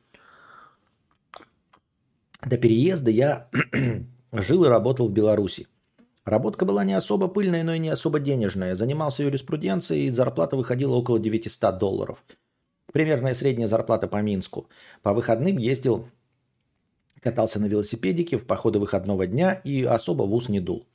До 2.45 2.57
переезда 2.57 3.11
я 3.11 3.49
жил 4.31 4.65
и 4.65 4.67
работал 4.67 5.07
в 5.07 5.13
Беларуси. 5.13 5.67
Работка 6.25 6.65
была 6.65 6.83
не 6.83 6.93
особо 6.93 7.27
пыльная, 7.27 7.63
но 7.63 7.73
и 7.73 7.79
не 7.79 7.89
особо 7.89 8.19
денежная. 8.19 8.75
Занимался 8.75 9.23
юриспруденцией, 9.23 10.07
и 10.07 10.09
зарплата 10.09 10.55
выходила 10.55 10.95
около 10.95 11.19
900 11.19 11.77
долларов. 11.77 12.23
Примерная 12.91 13.33
средняя 13.33 13.67
зарплата 13.67 14.07
по 14.07 14.21
Минску. 14.21 14.67
По 15.01 15.13
выходным 15.13 15.57
ездил, 15.57 16.07
катался 17.19 17.59
на 17.59 17.65
велосипедике 17.65 18.37
в 18.37 18.45
походы 18.45 18.79
выходного 18.79 19.25
дня 19.27 19.53
и 19.53 19.83
особо 19.83 20.23
в 20.23 20.33
ус 20.33 20.49
не 20.49 20.59
дул. 20.59 20.87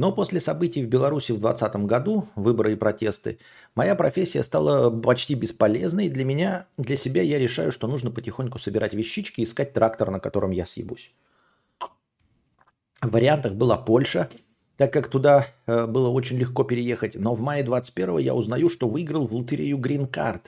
Но 0.00 0.12
после 0.12 0.40
событий 0.40 0.82
в 0.82 0.88
Беларуси 0.88 1.32
в 1.32 1.40
2020 1.40 1.84
году, 1.84 2.26
выборы 2.34 2.72
и 2.72 2.74
протесты, 2.74 3.38
моя 3.74 3.94
профессия 3.94 4.42
стала 4.42 4.88
почти 4.88 5.34
бесполезной. 5.34 6.08
Для 6.08 6.24
меня, 6.24 6.64
для 6.78 6.96
себя 6.96 7.20
я 7.20 7.38
решаю, 7.38 7.70
что 7.70 7.86
нужно 7.86 8.10
потихоньку 8.10 8.58
собирать 8.58 8.94
вещички 8.94 9.42
и 9.42 9.44
искать 9.44 9.74
трактор, 9.74 10.10
на 10.10 10.18
котором 10.18 10.52
я 10.52 10.64
съебусь. 10.64 11.12
В 13.02 13.10
вариантах 13.10 13.56
была 13.56 13.76
Польша, 13.76 14.30
так 14.78 14.90
как 14.90 15.08
туда 15.08 15.48
э, 15.66 15.84
было 15.84 16.08
очень 16.08 16.38
легко 16.38 16.64
переехать. 16.64 17.14
Но 17.14 17.34
в 17.34 17.42
мае 17.42 17.62
21 17.62 18.20
я 18.20 18.34
узнаю, 18.34 18.70
что 18.70 18.88
выиграл 18.88 19.26
в 19.26 19.34
лотерею 19.34 19.76
Green 19.76 20.10
Card. 20.10 20.44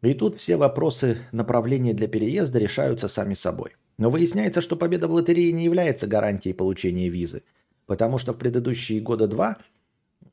И 0.00 0.14
тут 0.14 0.38
все 0.38 0.56
вопросы 0.56 1.18
направления 1.30 1.92
для 1.92 2.08
переезда 2.08 2.58
решаются 2.58 3.06
сами 3.06 3.34
собой. 3.34 3.72
Но 3.98 4.08
выясняется, 4.08 4.62
что 4.62 4.76
победа 4.76 5.08
в 5.08 5.12
лотерее 5.12 5.52
не 5.52 5.64
является 5.64 6.06
гарантией 6.06 6.54
получения 6.54 7.10
визы. 7.10 7.42
Потому 7.86 8.18
что 8.18 8.32
в 8.32 8.38
предыдущие 8.38 9.00
года 9.00 9.26
два 9.26 9.58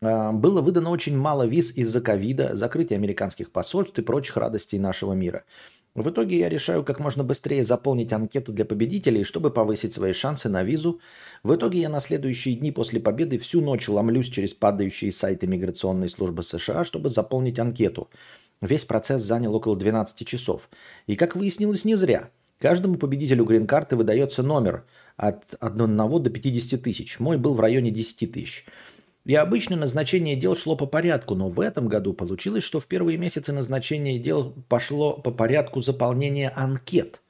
э, 0.02 0.32
было 0.32 0.62
выдано 0.62 0.90
очень 0.90 1.18
мало 1.18 1.44
виз 1.44 1.72
из-за 1.76 2.02
ковида, 2.02 2.56
закрытия 2.56 2.98
американских 2.98 3.52
посольств 3.52 3.98
и 4.00 4.02
прочих 4.02 4.38
радостей 4.38 4.80
нашего 4.80 5.14
мира. 5.14 5.44
В 5.96 6.10
итоге 6.10 6.40
я 6.40 6.50
решаю 6.50 6.84
как 6.84 7.00
можно 7.00 7.24
быстрее 7.24 7.64
заполнить 7.64 8.12
анкету 8.12 8.52
для 8.52 8.66
победителей, 8.66 9.24
чтобы 9.24 9.52
повысить 9.52 9.94
свои 9.94 10.12
шансы 10.12 10.50
на 10.50 10.64
визу. 10.64 11.00
В 11.44 11.54
итоге 11.54 11.82
я 11.82 11.90
на 11.90 12.00
следующие 12.00 12.56
дни 12.56 12.72
после 12.72 13.00
победы 13.00 13.38
всю 13.38 13.62
ночь 13.62 13.88
ломлюсь 13.88 14.30
через 14.30 14.56
падающие 14.56 15.12
сайты 15.12 15.46
миграционной 15.46 16.10
службы 16.10 16.42
США, 16.42 16.84
чтобы 16.84 17.12
заполнить 17.12 17.60
анкету. 17.60 18.10
Весь 18.60 18.86
процесс 18.86 19.22
занял 19.22 19.54
около 19.54 19.76
12 19.76 20.26
часов. 20.28 20.68
И 21.06 21.16
как 21.16 21.36
выяснилось, 21.36 21.86
не 21.86 21.96
зря. 21.96 22.30
Каждому 22.58 22.96
победителю 22.96 23.46
грин-карты 23.46 23.96
выдается 23.96 24.42
номер 24.42 24.86
от 25.18 25.56
1 25.60 25.98
до 25.98 26.30
50 26.30 26.82
тысяч. 26.82 27.20
Мой 27.20 27.38
был 27.38 27.54
в 27.54 27.60
районе 27.60 27.92
10 27.92 28.32
тысяч. 28.32 28.66
И 29.26 29.36
обычно 29.36 29.78
назначение 29.78 30.36
дел 30.36 30.56
шло 30.56 30.76
по 30.76 30.86
порядку, 30.86 31.34
но 31.36 31.48
в 31.48 31.62
этом 31.62 31.88
году 31.88 32.14
получилось, 32.14 32.64
что 32.64 32.80
в 32.80 32.88
первые 32.88 33.18
месяцы 33.18 33.54
назначение 33.54 34.20
дел 34.20 34.54
пошло 34.68 35.14
по 35.14 35.32
порядку 35.32 35.80
заполнения 35.80 36.50
анкет. 36.50 37.22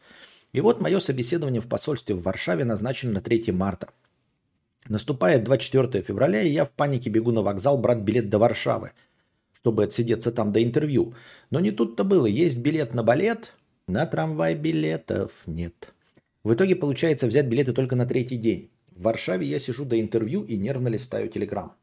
И 0.53 0.61
вот 0.61 0.81
мое 0.81 0.99
собеседование 0.99 1.61
в 1.61 1.67
посольстве 1.67 2.15
в 2.15 2.23
Варшаве 2.23 2.65
назначено 2.65 3.13
на 3.13 3.21
3 3.21 3.51
марта. 3.51 3.89
Наступает 4.87 5.43
24 5.43 6.03
февраля, 6.03 6.41
и 6.41 6.49
я 6.49 6.65
в 6.65 6.71
панике 6.71 7.09
бегу 7.09 7.31
на 7.31 7.41
вокзал 7.41 7.77
брать 7.77 7.99
билет 7.99 8.29
до 8.29 8.39
Варшавы, 8.39 8.91
чтобы 9.53 9.83
отсидеться 9.83 10.31
там 10.31 10.51
до 10.51 10.63
интервью. 10.63 11.13
Но 11.51 11.59
не 11.59 11.71
тут-то 11.71 12.03
было. 12.03 12.25
Есть 12.25 12.57
билет 12.57 12.93
на 12.93 13.03
балет, 13.03 13.53
на 13.87 14.05
трамвай 14.05 14.55
билетов 14.55 15.31
нет. 15.45 15.93
В 16.43 16.53
итоге 16.53 16.75
получается 16.75 17.27
взять 17.27 17.47
билеты 17.47 17.73
только 17.73 17.95
на 17.95 18.05
третий 18.05 18.38
день. 18.38 18.71
В 18.91 19.03
Варшаве 19.03 19.47
я 19.47 19.59
сижу 19.59 19.85
до 19.85 20.00
интервью 20.00 20.43
и 20.43 20.57
нервно 20.57 20.89
листаю 20.89 21.29
телеграм. 21.29 21.75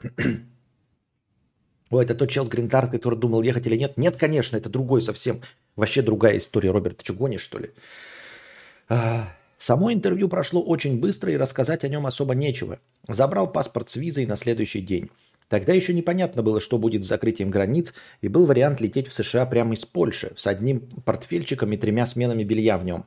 Ой, 1.90 2.04
это 2.04 2.14
тот 2.14 2.30
чел 2.30 2.44
с 2.44 2.48
Гринтард, 2.48 2.90
который 2.90 3.18
думал, 3.18 3.42
ехать 3.42 3.66
или 3.66 3.76
нет. 3.76 3.96
Нет, 3.96 4.16
конечно, 4.16 4.56
это 4.56 4.68
другой 4.68 5.02
совсем. 5.02 5.40
Вообще 5.76 6.02
другая 6.02 6.36
история, 6.36 6.70
Роберт. 6.70 6.98
Ты 6.98 7.04
что, 7.04 7.14
гонишь, 7.14 7.42
что 7.42 7.58
ли? 7.58 7.70
А, 8.88 9.32
само 9.56 9.92
интервью 9.92 10.28
прошло 10.28 10.62
очень 10.62 11.00
быстро, 11.00 11.32
и 11.32 11.36
рассказать 11.36 11.84
о 11.84 11.88
нем 11.88 12.06
особо 12.06 12.34
нечего. 12.34 12.78
Забрал 13.08 13.50
паспорт 13.50 13.88
с 13.88 13.96
визой 13.96 14.26
на 14.26 14.36
следующий 14.36 14.80
день. 14.80 15.10
Тогда 15.48 15.72
еще 15.72 15.94
непонятно 15.94 16.42
было, 16.42 16.60
что 16.60 16.78
будет 16.78 17.04
с 17.04 17.08
закрытием 17.08 17.50
границ, 17.50 17.94
и 18.20 18.28
был 18.28 18.46
вариант 18.46 18.80
лететь 18.80 19.06
в 19.06 19.12
США 19.12 19.46
прямо 19.46 19.74
из 19.74 19.84
Польши 19.84 20.32
с 20.36 20.46
одним 20.46 20.80
портфельчиком 21.04 21.72
и 21.72 21.76
тремя 21.76 22.06
сменами 22.06 22.42
белья 22.42 22.78
в 22.78 22.84
нем. 22.84 23.06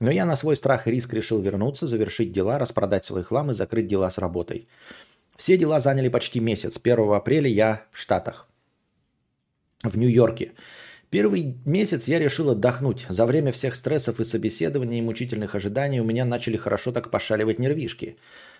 Но 0.00 0.10
я 0.10 0.24
на 0.24 0.36
свой 0.36 0.56
страх 0.56 0.86
и 0.86 0.90
риск 0.90 1.12
решил 1.12 1.40
вернуться, 1.40 1.86
завершить 1.86 2.32
дела, 2.32 2.58
распродать 2.58 3.04
свой 3.04 3.22
хлам 3.22 3.50
и 3.50 3.54
закрыть 3.54 3.86
дела 3.86 4.10
с 4.10 4.18
работой. 4.18 4.66
Все 5.36 5.56
дела 5.56 5.80
заняли 5.80 6.08
почти 6.08 6.40
месяц. 6.40 6.80
1 6.82 7.12
апреля 7.12 7.48
я 7.48 7.86
в 7.90 7.98
Штатах, 7.98 8.48
в 9.82 9.98
Нью-Йорке. 9.98 10.52
Первый 11.10 11.54
месяц 11.64 12.08
я 12.08 12.18
решил 12.18 12.50
отдохнуть. 12.50 13.06
За 13.08 13.26
время 13.26 13.52
всех 13.52 13.76
стрессов 13.76 14.20
и 14.20 14.24
собеседований 14.24 14.98
и 14.98 15.02
мучительных 15.02 15.54
ожиданий 15.54 16.00
у 16.00 16.04
меня 16.04 16.24
начали 16.24 16.56
хорошо 16.56 16.92
так 16.92 17.10
пошаливать 17.10 17.58
нервишки. 17.58 18.16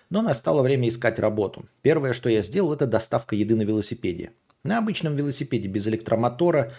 Но 0.09 0.21
настало 0.21 0.61
время 0.61 0.87
искать 0.87 1.19
работу. 1.19 1.65
Первое, 1.81 2.13
что 2.13 2.29
я 2.29 2.41
сделал, 2.41 2.73
это 2.73 2.85
доставка 2.85 3.35
еды 3.35 3.55
на 3.55 3.63
велосипеде. 3.63 4.31
На 4.63 4.77
обычном 4.79 5.15
велосипеде 5.15 5.67
без 5.67 5.87
электромотора. 5.87 6.71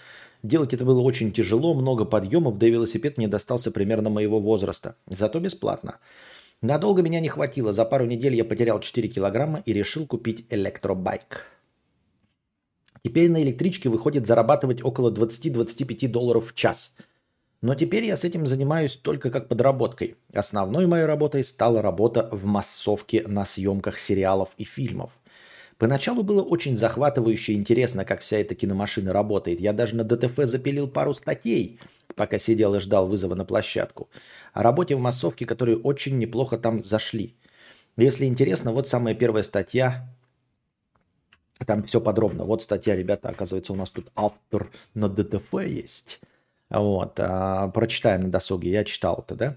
Делать 0.42 0.75
это 0.75 0.85
было 0.85 1.00
очень 1.00 1.33
тяжело, 1.33 1.75
много 1.75 2.04
подъемов, 2.04 2.59
да 2.59 2.66
и 2.66 2.71
велосипед 2.71 3.18
мне 3.18 3.28
достался 3.28 3.71
примерно 3.71 4.11
моего 4.11 4.38
возраста. 4.38 4.97
Зато 5.09 5.40
бесплатно. 5.40 5.99
Надолго 6.62 7.02
меня 7.02 7.21
не 7.21 7.28
хватило. 7.28 7.73
За 7.73 7.85
пару 7.85 8.06
недель 8.06 8.35
я 8.35 8.45
потерял 8.45 8.80
4 8.80 9.09
килограмма 9.09 9.62
и 9.66 9.73
решил 9.73 10.06
купить 10.06 10.47
электробайк. 10.50 11.45
Теперь 13.04 13.30
на 13.30 13.42
электричке 13.42 13.88
выходит 13.88 14.26
зарабатывать 14.26 14.83
около 14.83 15.12
20-25 15.12 16.09
долларов 16.09 16.50
в 16.50 16.54
час. 16.54 16.97
Но 17.62 17.75
теперь 17.75 18.04
я 18.04 18.16
с 18.16 18.25
этим 18.25 18.46
занимаюсь 18.46 18.96
только 18.96 19.30
как 19.30 19.48
подработкой. 19.48 20.16
Основной 20.32 20.86
моей 20.86 21.06
работой 21.06 21.42
стала 21.42 21.82
работа 21.82 22.28
в 22.30 22.44
массовке 22.44 23.26
на 23.26 23.44
съемках 23.44 23.98
сериалов 23.98 24.50
и 24.58 24.64
фильмов. 24.64 25.12
Поначалу 25.78 26.22
было 26.22 26.42
очень 26.42 26.76
захватывающе 26.76 27.54
интересно, 27.54 28.04
как 28.04 28.20
вся 28.20 28.38
эта 28.38 28.54
киномашина 28.54 29.12
работает. 29.12 29.60
Я 29.60 29.72
даже 29.72 29.96
на 29.96 30.04
ДТФ 30.04 30.34
запилил 30.44 30.88
пару 30.88 31.12
статей– 31.12 31.78
пока 32.16 32.38
сидел 32.38 32.75
и 32.75 32.80
ждал 32.80 33.06
вызова 33.06 33.34
на 33.34 33.44
площадку. 33.44 34.08
О 34.52 34.62
работе 34.62 34.96
в 34.96 35.00
массовке, 35.00 35.46
которые 35.46 35.78
очень 35.78 36.18
неплохо 36.18 36.58
там 36.58 36.82
зашли. 36.82 37.36
Если 37.96 38.25
интересно, 38.25 38.72
вот 38.72 38.88
самая 38.88 39.14
первая 39.14 39.42
статья. 39.42 40.08
Там 41.66 41.84
все 41.84 42.00
подробно. 42.00 42.44
Вот 42.44 42.62
статья, 42.62 42.96
ребята, 42.96 43.28
оказывается, 43.28 43.72
у 43.72 43.76
нас 43.76 43.90
тут 43.90 44.10
автор 44.14 44.70
на 44.94 45.08
ДТФ 45.08 45.54
есть. 45.62 46.20
Вот, 46.68 47.20
а, 47.20 47.68
прочитаем 47.68 48.23
на 48.23 48.28
досуге, 48.28 48.70
я 48.70 48.85
читал 48.85 49.25
это, 49.25 49.37
да. 49.37 49.56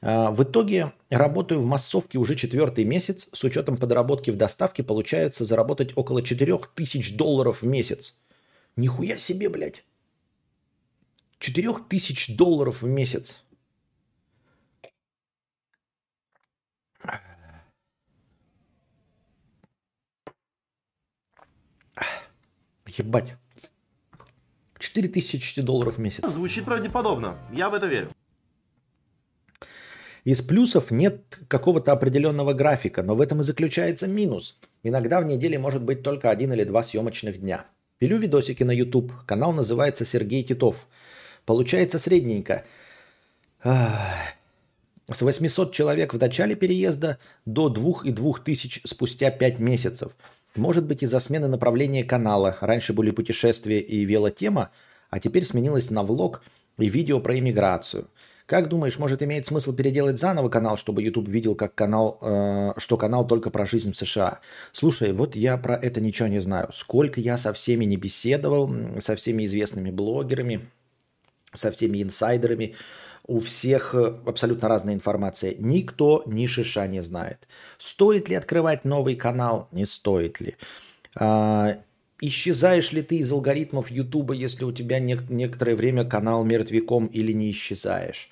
А, 0.00 0.30
в 0.30 0.42
итоге 0.42 0.92
работаю 1.10 1.60
в 1.60 1.66
массовке 1.66 2.18
уже 2.18 2.34
четвертый 2.34 2.84
месяц, 2.84 3.28
с 3.32 3.44
учетом 3.44 3.76
подработки 3.76 4.30
в 4.30 4.36
доставке 4.36 4.82
получается 4.82 5.44
заработать 5.44 5.92
около 5.96 6.22
4000 6.22 7.16
долларов 7.16 7.62
в 7.62 7.66
месяц. 7.66 8.16
Нихуя 8.76 9.18
себе, 9.18 9.48
блядь. 9.50 9.84
4 11.38 11.74
тысяч 11.88 12.36
долларов 12.36 12.82
в 12.82 12.86
месяц. 12.86 13.42
Ебать. 22.86 23.36
4 24.96 25.08
тысячи 25.08 25.62
долларов 25.62 25.96
в 25.96 26.00
месяц. 26.00 26.26
Звучит 26.26 26.64
правдеподобно. 26.64 27.36
Я 27.52 27.68
в 27.68 27.74
это 27.74 27.86
верю. 27.86 28.08
Из 30.24 30.40
плюсов 30.40 30.90
нет 30.90 31.38
какого-то 31.48 31.92
определенного 31.92 32.54
графика, 32.54 33.02
но 33.02 33.14
в 33.14 33.20
этом 33.20 33.40
и 33.40 33.44
заключается 33.44 34.08
минус. 34.08 34.58
Иногда 34.82 35.20
в 35.20 35.26
неделе 35.26 35.58
может 35.58 35.82
быть 35.82 36.02
только 36.02 36.30
один 36.30 36.52
или 36.52 36.64
два 36.64 36.82
съемочных 36.82 37.40
дня. 37.40 37.66
Пилю 37.98 38.18
видосики 38.18 38.64
на 38.64 38.72
YouTube. 38.72 39.12
Канал 39.26 39.52
называется 39.52 40.04
Сергей 40.04 40.42
Титов. 40.42 40.86
Получается 41.44 41.98
средненько. 41.98 42.64
С 43.62 45.22
800 45.22 45.72
человек 45.72 46.14
в 46.14 46.18
начале 46.18 46.56
переезда 46.56 47.18
до 47.44 47.68
2,2 47.68 48.42
тысяч 48.42 48.80
спустя 48.84 49.30
5 49.30 49.58
месяцев. 49.60 50.16
Может 50.56 50.84
быть 50.84 51.02
из-за 51.02 51.18
смены 51.18 51.48
направления 51.48 52.04
канала. 52.04 52.56
Раньше 52.60 52.92
были 52.92 53.10
путешествия 53.10 53.80
и 53.80 54.04
велотема, 54.04 54.70
а 55.10 55.20
теперь 55.20 55.44
сменилось 55.44 55.90
на 55.90 56.02
влог 56.02 56.42
и 56.78 56.88
видео 56.88 57.20
про 57.20 57.38
иммиграцию. 57.38 58.08
Как 58.46 58.68
думаешь, 58.68 58.98
может 58.98 59.24
иметь 59.24 59.46
смысл 59.46 59.74
переделать 59.74 60.18
заново 60.18 60.48
канал, 60.48 60.76
чтобы 60.76 61.02
YouTube 61.02 61.28
видел, 61.28 61.56
как 61.56 61.74
канал, 61.74 62.18
э, 62.22 62.72
что 62.76 62.96
канал 62.96 63.26
только 63.26 63.50
про 63.50 63.66
жизнь 63.66 63.92
в 63.92 63.96
США? 63.96 64.38
Слушай, 64.70 65.12
вот 65.12 65.34
я 65.34 65.56
про 65.56 65.74
это 65.74 66.00
ничего 66.00 66.28
не 66.28 66.38
знаю. 66.38 66.68
Сколько 66.72 67.20
я 67.20 67.38
со 67.38 67.52
всеми 67.52 67.84
не 67.84 67.96
беседовал, 67.96 68.72
со 69.00 69.16
всеми 69.16 69.44
известными 69.46 69.90
блогерами, 69.90 70.70
со 71.54 71.72
всеми 71.72 72.00
инсайдерами, 72.00 72.76
у 73.26 73.40
всех 73.40 73.94
э, 73.94 74.14
абсолютно 74.24 74.68
разная 74.68 74.94
информация. 74.94 75.54
Никто 75.58 76.22
ни 76.26 76.46
шиша 76.46 76.86
не 76.86 77.02
знает. 77.02 77.48
Стоит 77.78 78.28
ли 78.28 78.36
открывать 78.36 78.84
новый 78.84 79.16
канал? 79.16 79.68
Не 79.72 79.84
стоит 79.84 80.40
ли? 80.40 80.54
А, 81.16 81.78
исчезаешь 82.20 82.92
ли 82.92 83.02
ты 83.02 83.16
из 83.16 83.32
алгоритмов 83.32 83.90
Ютуба, 83.90 84.34
если 84.34 84.64
у 84.64 84.72
тебя 84.72 85.00
нек- 85.00 85.26
некоторое 85.28 85.74
время 85.74 86.04
канал 86.04 86.44
мертвяком 86.44 87.06
или 87.06 87.32
не 87.32 87.50
исчезаешь? 87.50 88.30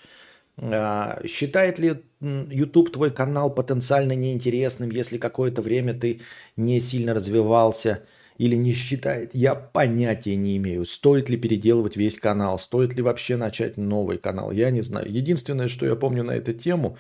А, 0.58 1.20
считает 1.26 1.80
ли 1.80 2.02
YouTube 2.20 2.92
твой 2.92 3.10
канал 3.10 3.50
потенциально 3.50 4.12
неинтересным, 4.12 4.90
если 4.90 5.18
какое-то 5.18 5.60
время 5.60 5.94
ты 5.94 6.20
не 6.56 6.80
сильно 6.80 7.14
развивался 7.14 8.04
или 8.38 8.57
не 8.57 8.73
считает? 8.73 9.35
Я 9.35 9.55
понятия 9.55 10.37
не 10.37 10.57
имею, 10.57 10.85
стоит 10.87 11.29
ли 11.29 11.37
переделывать 11.37 11.97
весь 11.97 12.19
канал, 12.19 12.59
стоит 12.59 12.95
ли 12.95 13.03
вообще 13.03 13.37
начать 13.37 13.76
новый 13.76 14.19
канал, 14.19 14.50
я 14.50 14.71
не 14.71 14.83
знаю. 14.83 15.11
Единственное, 15.11 15.69
что 15.69 15.87
я 15.87 15.97
помню 15.97 16.25
на 16.25 16.33
эту 16.33 16.53
тему, 16.53 16.97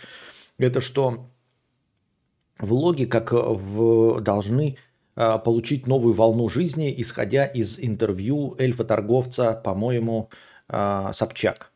это 0.58 0.80
что 0.80 1.30
влоги 2.58 3.04
как 3.04 3.32
в, 3.32 4.20
должны 4.20 4.76
а, 5.16 5.38
получить 5.38 5.86
новую 5.86 6.14
волну 6.14 6.48
жизни, 6.48 6.94
исходя 6.96 7.44
из 7.44 7.78
интервью 7.78 8.54
эльфа-торговца, 8.58 9.52
по-моему, 9.52 10.30
а, 10.68 11.12
Собчак. 11.12 11.70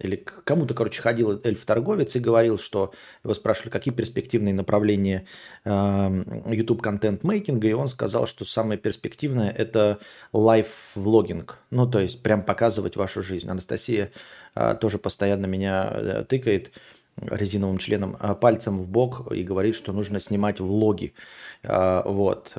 Или 0.00 0.14
кому-то, 0.44 0.74
короче, 0.74 1.02
ходил 1.02 1.40
эльф-торговец 1.42 2.14
и 2.14 2.20
говорил, 2.20 2.56
что 2.56 2.92
его 3.24 3.34
спрашивали, 3.34 3.70
какие 3.70 3.92
перспективные 3.92 4.54
направления 4.54 5.26
YouTube 5.64 6.82
контент-мейкинга, 6.82 7.66
и 7.66 7.72
он 7.72 7.88
сказал, 7.88 8.28
что 8.28 8.44
самое 8.44 8.78
перспективное– 8.78 9.50
это 9.58 9.98
лайф-влогинг. 10.32 11.58
Ну, 11.70 11.90
то 11.90 11.98
есть, 11.98 12.22
прям 12.22 12.42
показывать 12.42 12.94
вашу 12.94 13.24
жизнь. 13.24 13.48
Анастасия 13.48 14.12
а, 14.54 14.76
тоже 14.76 14.98
постоянно 14.98 15.46
меня 15.46 15.90
э, 15.92 16.24
тыкает 16.24 16.70
резиновым 17.16 17.78
членом 17.78 18.16
пальцем 18.40 18.80
в 18.80 18.86
бок 18.88 19.32
и 19.32 19.42
говорит, 19.42 19.74
что 19.74 19.92
нужно 19.92 20.20
снимать 20.20 20.60
влоги. 20.60 21.14
Вот. 21.64 22.54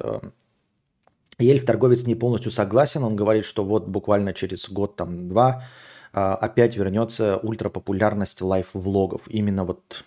Эльф-торговец 1.37 2.03
не 2.03 2.15
полностью 2.15 2.51
согласен. 2.51 3.05
Он 3.05 3.15
говорит, 3.15 3.45
что 3.45 3.63
вот 3.63 3.87
буквально 3.87 4.33
через 4.33 4.69
год, 4.69 4.97
там, 4.97 5.29
два 5.29 5.63
опять 6.11 6.75
вернется 6.75 7.37
ультрапопулярность 7.37 8.41
лайф-влогов. 8.41 9.21
Именно 9.27 9.63
вот 9.63 10.05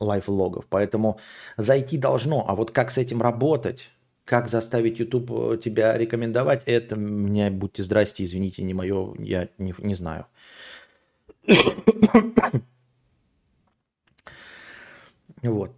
лайф-влогов. 0.00 0.66
Поэтому 0.68 1.18
зайти 1.56 1.98
должно. 1.98 2.44
А 2.48 2.54
вот 2.54 2.70
как 2.70 2.90
с 2.90 2.98
этим 2.98 3.22
работать? 3.22 3.90
Как 4.24 4.48
заставить 4.48 4.98
YouTube 4.98 5.30
э, 5.30 5.58
тебя 5.64 5.96
рекомендовать? 5.96 6.62
Это 6.66 6.96
мне, 6.96 7.50
будьте 7.50 7.82
здрасте, 7.82 8.24
извините, 8.24 8.62
не 8.62 8.74
мое, 8.74 9.14
я 9.18 9.48
не, 9.56 9.74
не 9.78 9.94
знаю. 9.94 10.26
Вот. 15.42 15.70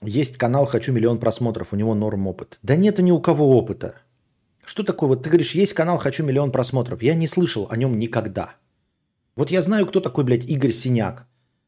Есть 0.00 0.38
канал 0.38 0.64
«Хочу 0.64 0.92
миллион 0.92 1.18
просмотров», 1.18 1.72
у 1.72 1.76
него 1.76 1.94
норм 1.94 2.28
опыт. 2.28 2.58
Да 2.62 2.76
нет 2.76 2.98
ни 2.98 3.10
у 3.10 3.20
кого 3.20 3.58
опыта. 3.58 3.96
Что 4.64 4.84
такое? 4.84 5.08
Вот 5.08 5.22
ты 5.22 5.28
говоришь, 5.28 5.54
есть 5.54 5.74
канал 5.74 5.98
«Хочу 5.98 6.24
миллион 6.24 6.50
просмотров». 6.50 7.02
Я 7.02 7.14
не 7.14 7.26
слышал 7.26 7.66
о 7.68 7.76
нем 7.76 7.98
никогда. 7.98 8.54
Вот 9.38 9.52
я 9.52 9.62
знаю, 9.62 9.86
кто 9.86 10.00
такой, 10.00 10.24
блядь, 10.24 10.50
Игорь 10.50 10.72
Синяк. 10.72 11.24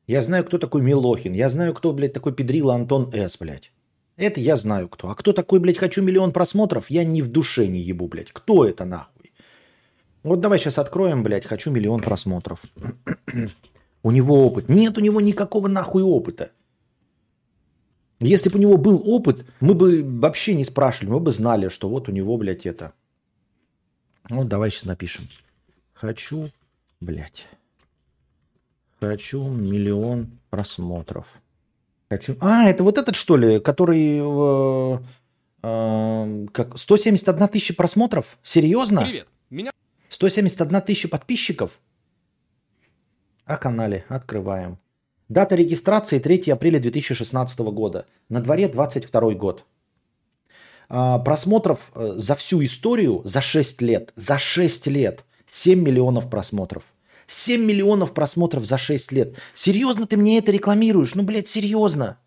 Я 0.08 0.22
знаю, 0.22 0.44
кто 0.44 0.58
такой 0.58 0.82
Милохин. 0.82 1.34
Я 1.34 1.48
знаю, 1.48 1.72
кто, 1.72 1.92
блядь, 1.92 2.12
такой 2.12 2.34
Педрила 2.34 2.74
Антон 2.74 3.12
С, 3.12 3.38
блядь. 3.38 3.70
Это 4.16 4.40
я 4.40 4.56
знаю 4.56 4.88
кто. 4.88 5.08
А 5.08 5.14
кто 5.14 5.32
такой, 5.32 5.60
блядь, 5.60 5.78
хочу 5.78 6.02
миллион 6.02 6.32
просмотров, 6.32 6.90
я 6.90 7.04
ни 7.04 7.22
в 7.22 7.28
душе 7.28 7.68
не 7.68 7.80
ебу, 7.80 8.08
блядь. 8.08 8.32
Кто 8.32 8.64
это 8.64 8.84
нахуй? 8.84 9.32
Вот 10.24 10.40
давай 10.40 10.58
сейчас 10.58 10.80
откроем, 10.80 11.22
блядь, 11.22 11.46
хочу 11.46 11.70
миллион 11.70 12.00
просмотров. 12.00 12.60
у 14.02 14.10
него 14.10 14.44
опыт. 14.44 14.68
Нет 14.68 14.98
у 14.98 15.00
него 15.00 15.20
никакого 15.20 15.68
нахуй 15.68 16.02
опыта. 16.02 16.50
Если 18.18 18.50
бы 18.50 18.58
у 18.58 18.62
него 18.62 18.78
был 18.78 19.00
опыт, 19.04 19.46
мы 19.60 19.74
бы 19.74 20.02
вообще 20.02 20.54
не 20.54 20.64
спрашивали, 20.64 21.12
мы 21.12 21.20
бы 21.20 21.30
знали, 21.30 21.68
что 21.68 21.88
вот 21.88 22.08
у 22.08 22.12
него, 22.12 22.36
блядь, 22.36 22.66
это. 22.66 22.94
Ну, 24.28 24.42
давай 24.42 24.72
сейчас 24.72 24.86
напишем. 24.86 25.28
Хочу, 25.92 26.50
блядь. 27.00 27.46
Хочу 29.00 29.42
миллион 29.48 30.38
просмотров. 30.50 31.32
Хочу... 32.10 32.36
А, 32.40 32.68
это 32.68 32.84
вот 32.84 32.98
этот, 32.98 33.16
что 33.16 33.36
ли, 33.36 33.58
который... 33.58 34.18
Э, 34.20 34.98
э, 35.62 36.46
как 36.52 36.78
171 36.78 37.48
тысяча 37.48 37.74
просмотров? 37.74 38.38
Серьезно? 38.42 39.02
Привет. 39.02 39.28
Меня... 39.48 39.70
171 40.10 40.82
тысяча 40.82 41.08
подписчиков? 41.08 41.80
О 43.46 43.56
канале. 43.56 44.04
Открываем. 44.08 44.78
Дата 45.30 45.54
регистрации 45.54 46.18
3 46.18 46.50
апреля 46.50 46.78
2016 46.78 47.58
года. 47.60 48.06
На 48.28 48.42
дворе 48.42 48.68
22 48.68 49.34
год. 49.34 49.64
А, 50.90 51.20
просмотров 51.20 51.90
э, 51.94 52.14
за 52.16 52.34
всю 52.34 52.62
историю 52.62 53.22
за 53.24 53.40
6 53.40 53.80
лет. 53.80 54.12
За 54.14 54.36
6 54.36 54.88
лет. 54.88 55.24
7 55.46 55.80
миллионов 55.80 56.28
просмотров. 56.28 56.84
7 57.32 57.64
миллионов 57.64 58.12
просмотров 58.12 58.64
за 58.64 58.78
6 58.78 59.12
лет. 59.12 59.36
Серьезно 59.54 60.06
ты 60.06 60.16
мне 60.16 60.38
это 60.38 60.52
рекламируешь? 60.52 61.14
Ну, 61.14 61.22
блядь, 61.22 61.48
серьезно. 61.48 62.18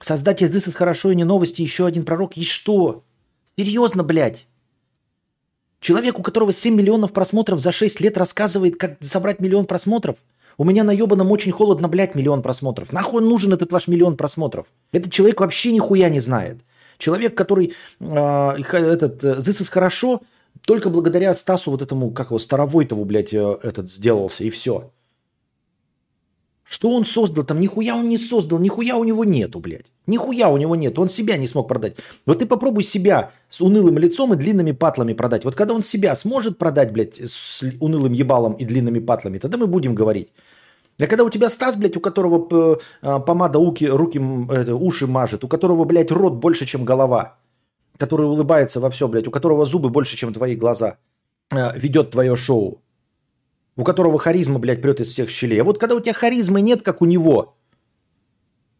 Создатель 0.00 0.48
This 0.48 0.68
is 0.68 0.72
хорошо 0.72 1.10
и 1.10 1.14
не 1.14 1.24
новости, 1.24 1.62
еще 1.62 1.86
один 1.86 2.04
пророк. 2.04 2.36
И 2.36 2.44
что? 2.44 3.04
Серьезно, 3.56 4.02
блядь. 4.02 4.46
Человек, 5.80 6.18
у 6.18 6.22
которого 6.22 6.52
7 6.52 6.74
миллионов 6.74 7.12
просмотров 7.12 7.60
за 7.60 7.72
6 7.72 8.00
лет 8.00 8.18
рассказывает, 8.18 8.76
как 8.76 8.96
собрать 9.02 9.40
миллион 9.40 9.66
просмотров– 9.66 10.16
у 10.56 10.64
меня 10.64 10.84
на 10.84 10.92
ебаном 10.92 11.32
очень 11.32 11.52
холодно, 11.52 11.88
блядь, 11.88 12.14
миллион 12.14 12.42
просмотров. 12.42 12.92
Нахуй 12.92 13.22
нужен 13.22 13.52
этот 13.52 13.72
ваш 13.72 13.88
миллион 13.88 14.16
просмотров? 14.16 14.66
Этот 14.92 15.12
человек 15.12 15.40
вообще 15.40 15.72
нихуя 15.72 16.08
не 16.08 16.20
знает. 16.20 16.58
Человек, 16.98 17.36
который 17.36 17.74
э, 17.98 18.06
этот, 18.06 19.24
This 19.24 19.62
is 19.62 19.70
хорошо, 19.70 20.22
только 20.62 20.90
благодаря 20.90 21.34
Стасу 21.34 21.70
вот 21.70 21.82
этому, 21.82 22.10
как 22.10 22.28
его, 22.28 22.38
Старовойтову, 22.38 23.04
блядь, 23.04 23.34
э, 23.34 23.58
этот 23.62 23.90
сделался, 23.90 24.44
и 24.44 24.50
все. 24.50 24.90
Что 26.64 26.90
он 26.90 27.04
создал 27.04 27.44
там? 27.44 27.60
Нихуя 27.60 27.94
он 27.94 28.08
не 28.08 28.16
создал, 28.16 28.58
нихуя 28.58 28.96
у 28.96 29.04
него 29.04 29.24
нету, 29.24 29.60
блядь. 29.60 29.84
Нихуя 30.06 30.48
у 30.48 30.56
него 30.56 30.74
нету, 30.76 31.02
он 31.02 31.08
себя 31.10 31.36
не 31.36 31.46
смог 31.46 31.68
продать. 31.68 31.96
Вот 32.26 32.38
ты 32.38 32.46
попробуй 32.46 32.84
себя 32.84 33.32
с 33.48 33.60
унылым 33.60 33.98
лицом 33.98 34.32
и 34.32 34.36
длинными 34.36 34.72
патлами 34.72 35.12
продать. 35.12 35.44
Вот 35.44 35.54
когда 35.54 35.74
он 35.74 35.82
себя 35.82 36.14
сможет 36.14 36.58
продать, 36.58 36.92
блядь, 36.92 37.20
с 37.20 37.62
унылым 37.80 38.12
ебалом 38.12 38.54
и 38.54 38.64
длинными 38.64 38.98
патлами, 38.98 39.38
тогда 39.38 39.58
мы 39.58 39.66
будем 39.66 39.94
говорить. 39.94 40.28
А 40.98 41.06
когда 41.06 41.24
у 41.24 41.30
тебя 41.30 41.48
Стас, 41.48 41.76
блядь, 41.76 41.96
у 41.96 42.00
которого 42.00 42.78
а, 43.02 43.18
помада 43.18 43.58
уки, 43.58 43.84
руки, 43.84 44.20
это, 44.50 44.74
уши 44.74 45.06
мажет, 45.06 45.44
у 45.44 45.48
которого, 45.48 45.84
блядь, 45.84 46.12
рот 46.12 46.34
больше, 46.34 46.66
чем 46.66 46.84
голова, 46.84 47.36
который 47.98 48.26
улыбается 48.26 48.80
во 48.80 48.90
все, 48.90 49.08
блядь, 49.08 49.28
у 49.28 49.30
которого 49.30 49.64
зубы 49.64 49.90
больше, 49.90 50.16
чем 50.16 50.32
твои 50.32 50.56
глаза, 50.56 50.98
а, 51.50 51.72
ведет 51.76 52.10
твое 52.10 52.36
шоу 52.36 52.84
у 53.76 53.84
которого 53.84 54.18
харизма, 54.18 54.58
блядь, 54.58 54.80
прет 54.80 55.00
из 55.00 55.10
всех 55.10 55.30
щелей. 55.30 55.60
А 55.60 55.64
вот 55.64 55.78
когда 55.78 55.94
у 55.94 56.00
тебя 56.00 56.12
харизмы 56.12 56.60
нет, 56.60 56.82
как 56.82 57.02
у 57.02 57.06
него, 57.06 57.56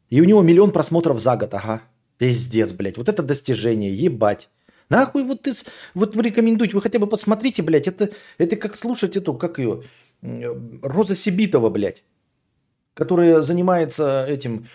и 0.09 0.21
у 0.21 0.25
него 0.25 0.43
миллион 0.43 0.71
просмотров 0.71 1.21
за 1.21 1.37
год, 1.37 1.55
ага, 1.55 1.83
пиздец, 2.19 2.73
блядь, 2.73 2.97
вот 2.97 3.09
это 3.09 3.23
достижение, 3.23 3.95
ебать. 3.95 4.49
Нахуй 4.91 5.25
вот 5.25 5.43
ты, 5.43 5.53
вот 5.95 6.15
вы 6.15 6.23
рекомендуете, 6.23 6.75
вы 6.75 6.83
хотя 6.83 6.99
бы 6.99 7.07
посмотрите, 7.07 7.63
блядь, 7.63 7.89
это, 7.89 8.11
это 8.39 8.57
как 8.57 8.77
слушать 8.77 9.17
эту, 9.17 9.35
как 9.35 9.59
ее, 9.59 9.83
Роза 10.23 11.15
Сибитова, 11.15 11.71
блядь. 11.71 12.05
Которая 12.95 13.43
занимается 13.43 14.25
этим 14.29 14.67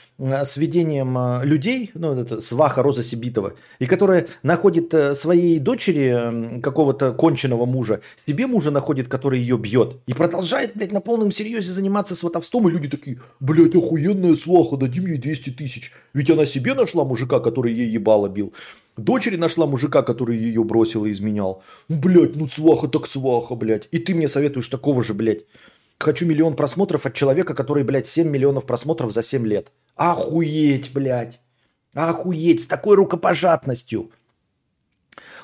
сведением 0.43 1.17
э, 1.17 1.45
людей, 1.45 1.91
ну, 1.93 2.13
это 2.13 2.41
сваха 2.41 2.83
Роза 2.83 3.03
Сибитова, 3.03 3.53
и 3.79 3.85
которая 3.85 4.27
находит 4.43 4.93
э, 4.93 5.15
своей 5.15 5.59
дочери 5.59 6.59
какого-то 6.59 7.13
конченого 7.13 7.65
мужа, 7.65 8.01
себе 8.25 8.45
мужа 8.45 8.71
находит, 8.71 9.07
который 9.07 9.39
ее 9.39 9.57
бьет, 9.57 9.95
и 10.07 10.13
продолжает, 10.13 10.71
блядь, 10.75 10.91
на 10.91 10.99
полном 10.99 11.31
серьезе 11.31 11.71
заниматься 11.71 12.15
сватовством, 12.15 12.67
и 12.67 12.71
люди 12.71 12.89
такие, 12.89 13.19
блядь, 13.39 13.75
охуенная 13.75 14.35
сваха, 14.35 14.75
дадим 14.75 15.07
ей 15.07 15.17
200 15.17 15.51
тысяч. 15.51 15.93
Ведь 16.13 16.29
она 16.29 16.45
себе 16.45 16.73
нашла 16.73 17.05
мужика, 17.05 17.39
который 17.39 17.73
ей 17.73 17.89
ебало 17.89 18.27
бил. 18.27 18.53
Дочери 18.97 19.37
нашла 19.37 19.65
мужика, 19.65 20.01
который 20.03 20.37
ее 20.37 20.63
бросил 20.63 21.05
и 21.05 21.11
изменял. 21.11 21.63
Блядь, 21.87 22.35
ну 22.35 22.47
сваха 22.47 22.87
так 22.87 23.07
сваха, 23.07 23.55
блядь. 23.55 23.87
И 23.91 23.99
ты 23.99 24.13
мне 24.13 24.27
советуешь 24.27 24.67
такого 24.67 25.03
же, 25.03 25.13
блядь. 25.13 25.43
Хочу 25.99 26.25
миллион 26.25 26.55
просмотров 26.55 27.05
от 27.05 27.13
человека, 27.13 27.53
который, 27.53 27.83
блядь, 27.83 28.07
7 28.07 28.29
миллионов 28.29 28.65
просмотров 28.65 29.11
за 29.11 29.21
7 29.21 29.45
лет. 29.45 29.71
Охуеть, 29.95 30.93
блядь. 30.93 31.41
Охуеть, 31.93 32.61
с 32.61 32.67
такой 32.67 32.95
рукопожатностью. 32.95 34.09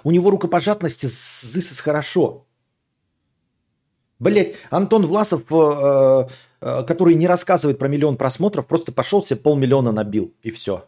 У 0.03 0.11
него 0.11 0.29
рукопожатности 0.29 1.07
с 1.07 1.81
хорошо. 1.81 2.45
Блять, 4.17 4.55
Антон 4.69 5.05
Власов, 5.05 5.41
э, 5.51 6.27
э, 6.61 6.83
который 6.83 7.15
не 7.15 7.27
рассказывает 7.27 7.77
про 7.77 7.89
миллион 7.89 8.15
просмотров, 8.15 8.65
просто 8.65 8.93
пошел 8.93 9.25
себе 9.25 9.39
полмиллиона 9.39 9.91
набил, 9.91 10.33
и 10.41 10.51
все. 10.51 10.87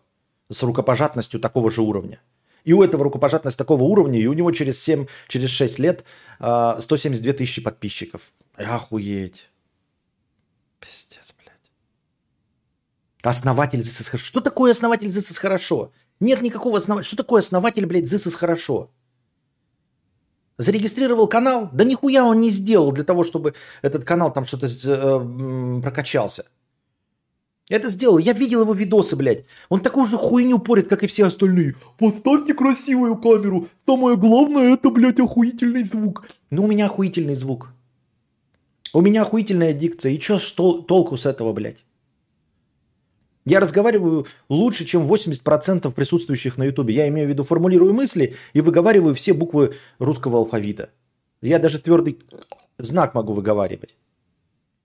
С 0.49 0.63
рукопожатностью 0.63 1.41
такого 1.41 1.69
же 1.69 1.81
уровня. 1.81 2.21
И 2.63 2.71
у 2.71 2.83
этого 2.83 3.03
рукопожатность 3.03 3.57
такого 3.57 3.83
уровня, 3.83 4.17
и 4.17 4.27
у 4.27 4.33
него 4.33 4.51
через 4.51 4.81
7, 4.81 5.07
через 5.27 5.49
6 5.49 5.79
лет 5.79 6.05
э, 6.39 6.77
172 6.79 7.33
тысячи 7.33 7.61
подписчиков. 7.61 8.31
Охуеть. 8.55 9.49
Пиздец, 10.79 11.33
блядь. 11.37 11.71
Основатель 13.23 13.81
ЗСС 13.81 14.09
хорошо. 14.09 14.25
Что 14.25 14.41
такое 14.41 14.71
основатель 14.71 15.09
ЗСС 15.09 15.37
хорошо? 15.37 15.91
Нет 16.19 16.41
никакого 16.41 16.77
основателя. 16.77 17.07
Что 17.07 17.17
такое 17.17 17.39
основатель, 17.39 17.85
блядь, 17.85 18.07
ЗСС 18.07 18.35
хорошо? 18.35 18.89
Зарегистрировал 20.57 21.27
канал? 21.27 21.69
Да 21.71 21.83
нихуя 21.83 22.25
он 22.25 22.39
не 22.41 22.49
сделал 22.49 22.91
для 22.91 23.03
того, 23.03 23.23
чтобы 23.23 23.53
этот 23.83 24.05
канал 24.05 24.33
там 24.33 24.45
что-то 24.45 24.67
э, 24.67 25.81
прокачался. 25.81 26.45
Это 27.69 27.89
сделал. 27.89 28.17
Я 28.17 28.33
видел 28.33 28.61
его 28.61 28.73
видосы, 28.73 29.15
блядь. 29.15 29.45
Он 29.69 29.81
такую 29.81 30.05
же 30.05 30.17
хуйню 30.17 30.57
порит, 30.57 30.87
как 30.87 31.03
и 31.03 31.07
все 31.07 31.25
остальные. 31.25 31.75
Поставьте 31.99 32.53
красивую 32.53 33.17
камеру. 33.17 33.67
Самое 33.85 34.15
главное, 34.15 34.73
это, 34.73 34.89
блядь, 34.89 35.19
охуительный 35.19 35.83
звук. 35.83 36.25
Ну, 36.49 36.63
у 36.63 36.67
меня 36.67 36.85
охуительный 36.85 37.35
звук. 37.35 37.69
У 38.93 39.01
меня 39.01 39.21
охуительная 39.21 39.73
дикция. 39.73 40.11
И 40.11 40.19
что 40.19 40.73
толку 40.81 41.17
с 41.17 41.25
этого, 41.25 41.53
блядь? 41.53 41.83
Я 43.45 43.61
разговариваю 43.61 44.27
лучше, 44.49 44.85
чем 44.85 45.09
80% 45.09 45.91
присутствующих 45.91 46.57
на 46.57 46.65
Ютубе. 46.65 46.93
Я 46.93 47.07
имею 47.07 47.27
в 47.27 47.29
виду, 47.29 47.43
формулирую 47.43 47.93
мысли 47.93 48.35
и 48.53 48.61
выговариваю 48.61 49.13
все 49.13 49.33
буквы 49.33 49.75
русского 49.99 50.39
алфавита. 50.39 50.89
Я 51.41 51.59
даже 51.59 51.79
твердый 51.79 52.19
знак 52.77 53.13
могу 53.13 53.33
выговаривать. 53.33 53.95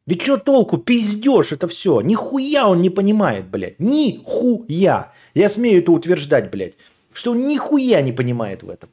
И 0.07 0.19
что 0.19 0.37
толку? 0.37 0.79
Пиздешь 0.79 1.53
это 1.53 1.67
все. 1.67 2.01
Нихуя 2.01 2.69
он 2.69 2.81
не 2.81 2.91
понимает, 2.91 3.49
блядь. 3.49 3.81
Нихуя. 3.81 5.13
Я 5.35 5.49
смею 5.49 5.83
это 5.83 5.93
утверждать, 5.93 6.51
блядь. 6.51 6.75
Что 7.13 7.33
он 7.33 7.47
нихуя 7.49 8.01
не 8.01 8.13
понимает 8.13 8.63
в 8.63 8.71
этом. 8.71 8.91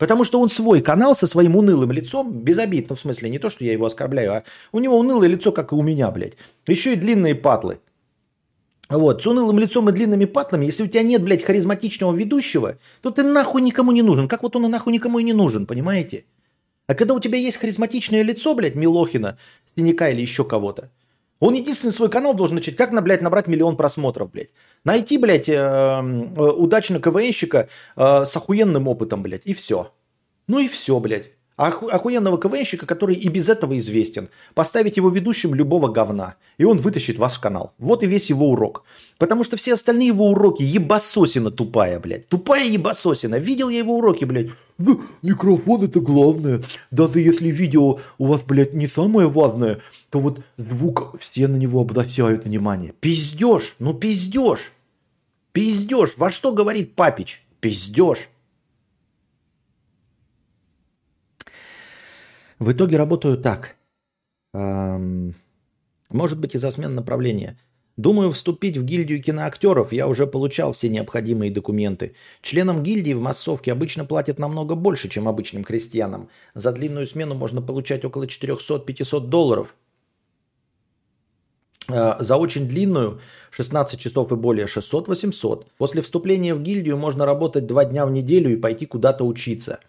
Потому 0.00 0.24
что 0.24 0.40
он 0.40 0.48
свой 0.48 0.80
канал 0.80 1.14
со 1.14 1.26
своим 1.26 1.56
унылым 1.56 1.92
лицом, 1.92 2.32
без 2.32 2.58
обид, 2.58 2.88
ну 2.88 2.96
в 2.96 3.00
смысле 3.00 3.28
не 3.28 3.38
то, 3.38 3.50
что 3.50 3.64
я 3.66 3.72
его 3.72 3.84
оскорбляю, 3.84 4.32
а 4.32 4.44
у 4.72 4.78
него 4.80 4.98
унылое 4.98 5.28
лицо, 5.28 5.52
как 5.52 5.72
и 5.72 5.74
у 5.74 5.82
меня, 5.82 6.10
блядь. 6.10 6.32
Еще 6.66 6.94
и 6.94 6.96
длинные 6.96 7.34
патлы. 7.34 7.80
Вот, 8.88 9.22
с 9.22 9.26
унылым 9.26 9.58
лицом 9.58 9.90
и 9.90 9.92
длинными 9.92 10.24
патлами, 10.24 10.64
если 10.64 10.84
у 10.84 10.86
тебя 10.86 11.02
нет, 11.02 11.22
блядь, 11.22 11.44
харизматичного 11.44 12.16
ведущего, 12.16 12.78
то 13.02 13.10
ты 13.10 13.22
нахуй 13.22 13.60
никому 13.60 13.92
не 13.92 14.00
нужен. 14.00 14.26
Как 14.26 14.42
вот 14.42 14.56
он 14.56 14.64
и 14.64 14.68
нахуй 14.68 14.94
никому 14.94 15.18
и 15.18 15.22
не 15.22 15.34
нужен, 15.34 15.66
понимаете? 15.66 16.24
А 16.86 16.94
когда 16.94 17.12
у 17.12 17.20
тебя 17.20 17.36
есть 17.36 17.58
харизматичное 17.58 18.22
лицо, 18.22 18.54
блядь, 18.54 18.76
Милохина, 18.76 19.36
Синяка 19.76 20.08
или 20.08 20.22
еще 20.22 20.44
кого-то, 20.44 20.90
он 21.40 21.54
единственный 21.54 21.92
свой 21.92 22.10
канал 22.10 22.34
должен 22.34 22.56
начать, 22.56 22.76
как, 22.76 22.92
на, 22.92 23.00
блядь, 23.00 23.22
набрать 23.22 23.48
миллион 23.48 23.76
просмотров, 23.76 24.30
блядь. 24.30 24.50
Найти, 24.84 25.18
блядь, 25.18 25.48
э, 25.48 25.54
э, 25.54 27.00
КВНщика 27.00 27.68
э, 27.96 28.24
с 28.24 28.36
охуенным 28.36 28.86
опытом, 28.86 29.22
блядь, 29.22 29.46
и 29.46 29.54
все. 29.54 29.92
Ну 30.46 30.58
и 30.58 30.68
все, 30.68 31.00
блядь. 31.00 31.32
Оху- 31.60 31.90
охуенного 31.90 32.38
КВНщика, 32.38 32.86
который 32.86 33.14
и 33.14 33.28
без 33.28 33.50
этого 33.50 33.76
известен. 33.76 34.30
Поставить 34.54 34.96
его 34.96 35.10
ведущим 35.10 35.54
любого 35.54 35.88
говна. 35.88 36.36
И 36.56 36.64
он 36.64 36.78
вытащит 36.78 37.18
ваш 37.18 37.38
канал. 37.38 37.74
Вот 37.76 38.02
и 38.02 38.06
весь 38.06 38.30
его 38.30 38.48
урок. 38.48 38.84
Потому 39.18 39.44
что 39.44 39.58
все 39.58 39.74
остальные 39.74 40.06
его 40.06 40.30
уроки 40.30 40.62
ебасосина 40.62 41.50
тупая, 41.50 42.00
блядь. 42.00 42.26
Тупая 42.28 42.66
ебасосина. 42.66 43.34
Видел 43.34 43.68
я 43.68 43.80
его 43.80 43.98
уроки, 43.98 44.24
блядь. 44.24 44.48
Ну, 44.78 45.02
микрофон 45.20 45.84
это 45.84 46.00
главное. 46.00 46.62
Даже 46.90 47.20
если 47.20 47.48
видео 47.48 48.00
у 48.16 48.24
вас, 48.24 48.42
блядь, 48.42 48.72
не 48.72 48.88
самое 48.88 49.28
важное, 49.28 49.82
то 50.08 50.18
вот 50.18 50.40
звук, 50.56 51.16
все 51.20 51.46
на 51.46 51.56
него 51.56 51.82
обращают 51.82 52.46
внимание. 52.46 52.94
Пиздешь, 53.00 53.76
ну 53.78 53.92
пиздешь. 53.92 54.72
Пиздешь. 55.52 56.14
Во 56.16 56.30
что 56.30 56.52
говорит 56.52 56.94
Папич? 56.94 57.42
Пиздешь. 57.60 58.29
В 62.60 62.72
итоге 62.72 62.98
работаю 62.98 63.38
так. 63.38 63.76
Может 64.52 66.38
быть, 66.38 66.54
из-за 66.54 66.70
смен 66.70 66.94
направления. 66.94 67.58
Думаю, 67.96 68.30
вступить 68.30 68.76
в 68.76 68.84
гильдию 68.84 69.22
киноактеров 69.22 69.92
я 69.92 70.06
уже 70.06 70.26
получал 70.26 70.72
все 70.72 70.88
необходимые 70.88 71.50
документы. 71.50 72.14
Членам 72.42 72.82
гильдии 72.82 73.14
в 73.14 73.20
массовке 73.20 73.72
обычно 73.72 74.04
платят 74.04 74.38
намного 74.38 74.74
больше, 74.74 75.08
чем 75.08 75.28
обычным 75.28 75.64
крестьянам. 75.64 76.28
За 76.54 76.72
длинную 76.72 77.06
смену 77.06 77.34
можно 77.34 77.62
получать 77.62 78.04
около 78.04 78.24
400-500 78.24 79.26
долларов. 79.28 79.74
А, 81.88 82.16
за 82.22 82.36
очень 82.36 82.68
длинную 82.68 83.20
16 83.50 84.00
часов 84.00 84.32
и 84.32 84.36
более 84.36 84.66
600-800. 84.66 85.66
После 85.78 86.00
вступления 86.00 86.54
в 86.54 86.62
гильдию 86.62 86.96
можно 86.96 87.26
работать 87.26 87.66
два 87.66 87.84
дня 87.84 88.06
в 88.06 88.12
неделю 88.12 88.52
и 88.52 88.56
пойти 88.56 88.86
куда-то 88.86 89.24
учиться. 89.24 89.80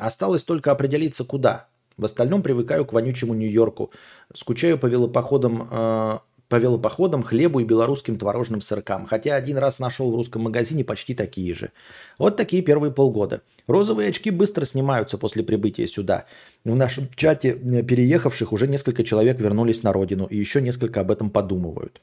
Осталось 0.00 0.44
только 0.44 0.72
определиться, 0.72 1.24
куда. 1.24 1.68
В 1.98 2.06
остальном 2.06 2.42
привыкаю 2.42 2.86
к 2.86 2.92
вонючему 2.94 3.34
Нью-Йорку. 3.34 3.90
Скучаю 4.34 4.78
по 4.78 4.86
велопоходам, 4.86 5.68
э, 5.70 6.18
по 6.48 6.56
велопоходам, 6.56 7.22
хлебу 7.22 7.60
и 7.60 7.64
белорусским 7.64 8.16
творожным 8.16 8.62
сыркам. 8.62 9.04
Хотя 9.04 9.34
один 9.34 9.58
раз 9.58 9.78
нашел 9.78 10.10
в 10.10 10.16
русском 10.16 10.42
магазине 10.42 10.84
почти 10.84 11.14
такие 11.14 11.54
же. 11.54 11.70
Вот 12.18 12.38
такие 12.38 12.62
первые 12.62 12.92
полгода. 12.92 13.42
Розовые 13.66 14.08
очки 14.08 14.30
быстро 14.30 14.64
снимаются 14.64 15.18
после 15.18 15.42
прибытия 15.42 15.86
сюда. 15.86 16.24
В 16.64 16.74
нашем 16.74 17.10
чате 17.14 17.52
переехавших 17.52 18.52
уже 18.52 18.68
несколько 18.68 19.04
человек 19.04 19.38
вернулись 19.38 19.82
на 19.82 19.92
родину 19.92 20.24
и 20.24 20.36
еще 20.38 20.62
несколько 20.62 21.02
об 21.02 21.10
этом 21.10 21.28
подумывают. 21.28 22.00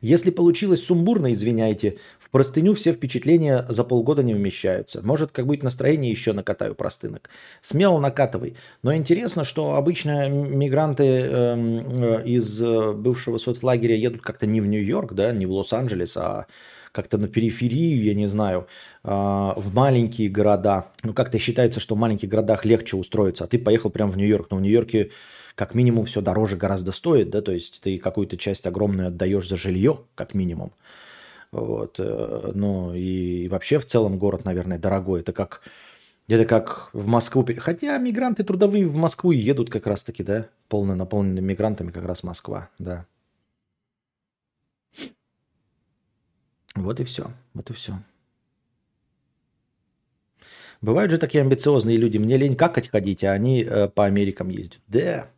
Если 0.00 0.30
получилось 0.30 0.84
сумбурно, 0.84 1.32
извиняйте, 1.32 1.98
в 2.18 2.30
простыню 2.30 2.74
все 2.74 2.92
впечатления 2.92 3.66
за 3.68 3.84
полгода 3.84 4.22
не 4.22 4.34
вмещаются. 4.34 5.02
Может, 5.02 5.30
как 5.30 5.46
будет 5.46 5.62
настроение, 5.62 6.10
еще 6.10 6.32
накатаю 6.32 6.74
простынок. 6.74 7.28
Смело 7.60 8.00
накатывай. 8.00 8.54
Но 8.82 8.94
интересно, 8.94 9.44
что 9.44 9.74
обычно 9.74 10.28
мигранты 10.30 11.04
эм, 11.04 11.92
э, 11.96 12.24
из 12.24 12.62
э, 12.62 12.92
бывшего 12.92 13.36
соцлагеря 13.36 13.94
едут 13.94 14.22
как-то 14.22 14.46
не 14.46 14.60
в 14.60 14.66
Нью-Йорк, 14.66 15.12
да, 15.12 15.32
не 15.32 15.44
в 15.44 15.52
Лос-Анджелес, 15.52 16.16
а 16.16 16.46
как-то 16.92 17.18
на 17.18 17.28
периферию, 17.28 18.02
я 18.02 18.14
не 18.14 18.26
знаю, 18.26 18.66
э, 19.04 19.08
в 19.10 19.74
маленькие 19.74 20.30
города. 20.30 20.86
Ну, 21.02 21.12
как-то 21.12 21.38
считается, 21.38 21.78
что 21.78 21.94
в 21.94 21.98
маленьких 21.98 22.28
городах 22.28 22.64
легче 22.64 22.96
устроиться, 22.96 23.44
а 23.44 23.46
ты 23.46 23.58
поехал 23.58 23.90
прямо 23.90 24.10
в 24.10 24.16
Нью-Йорк. 24.16 24.48
Но 24.50 24.56
в 24.56 24.62
Нью-Йорке 24.62 25.10
как 25.54 25.74
минимум 25.74 26.06
все 26.06 26.20
дороже 26.20 26.56
гораздо 26.56 26.92
стоит, 26.92 27.30
да, 27.30 27.42
то 27.42 27.52
есть 27.52 27.80
ты 27.80 27.98
какую-то 27.98 28.36
часть 28.36 28.66
огромную 28.66 29.08
отдаешь 29.08 29.48
за 29.48 29.56
жилье, 29.56 30.00
как 30.14 30.34
минимум. 30.34 30.72
Вот, 31.52 31.96
э, 31.98 32.52
ну 32.54 32.94
и 32.94 33.48
вообще 33.48 33.78
в 33.78 33.86
целом 33.86 34.18
город, 34.18 34.44
наверное, 34.44 34.78
дорогой. 34.78 35.20
Это 35.20 35.32
как, 35.32 35.62
это 36.28 36.44
как 36.44 36.90
в 36.92 37.06
Москву. 37.06 37.46
Хотя 37.58 37.98
мигранты 37.98 38.44
трудовые 38.44 38.86
в 38.86 38.94
Москву 38.94 39.32
едут 39.32 39.70
как 39.70 39.86
раз-таки, 39.86 40.22
да, 40.22 40.48
полно 40.68 40.94
наполненными 40.94 41.46
мигрантами 41.46 41.90
как 41.90 42.04
раз 42.04 42.22
Москва, 42.22 42.68
да. 42.78 43.06
Вот 46.76 47.00
и 47.00 47.04
все, 47.04 47.32
вот 47.52 47.70
и 47.70 47.72
все. 47.72 47.94
Бывают 50.80 51.10
же 51.10 51.18
такие 51.18 51.42
амбициозные 51.42 51.96
люди. 51.96 52.16
Мне 52.16 52.36
лень 52.38 52.56
какать 52.56 52.88
ходить, 52.88 53.22
а 53.24 53.32
они 53.32 53.62
э, 53.62 53.88
по 53.88 54.06
Америкам 54.06 54.48
ездят. 54.48 54.80
Да. 54.86 55.28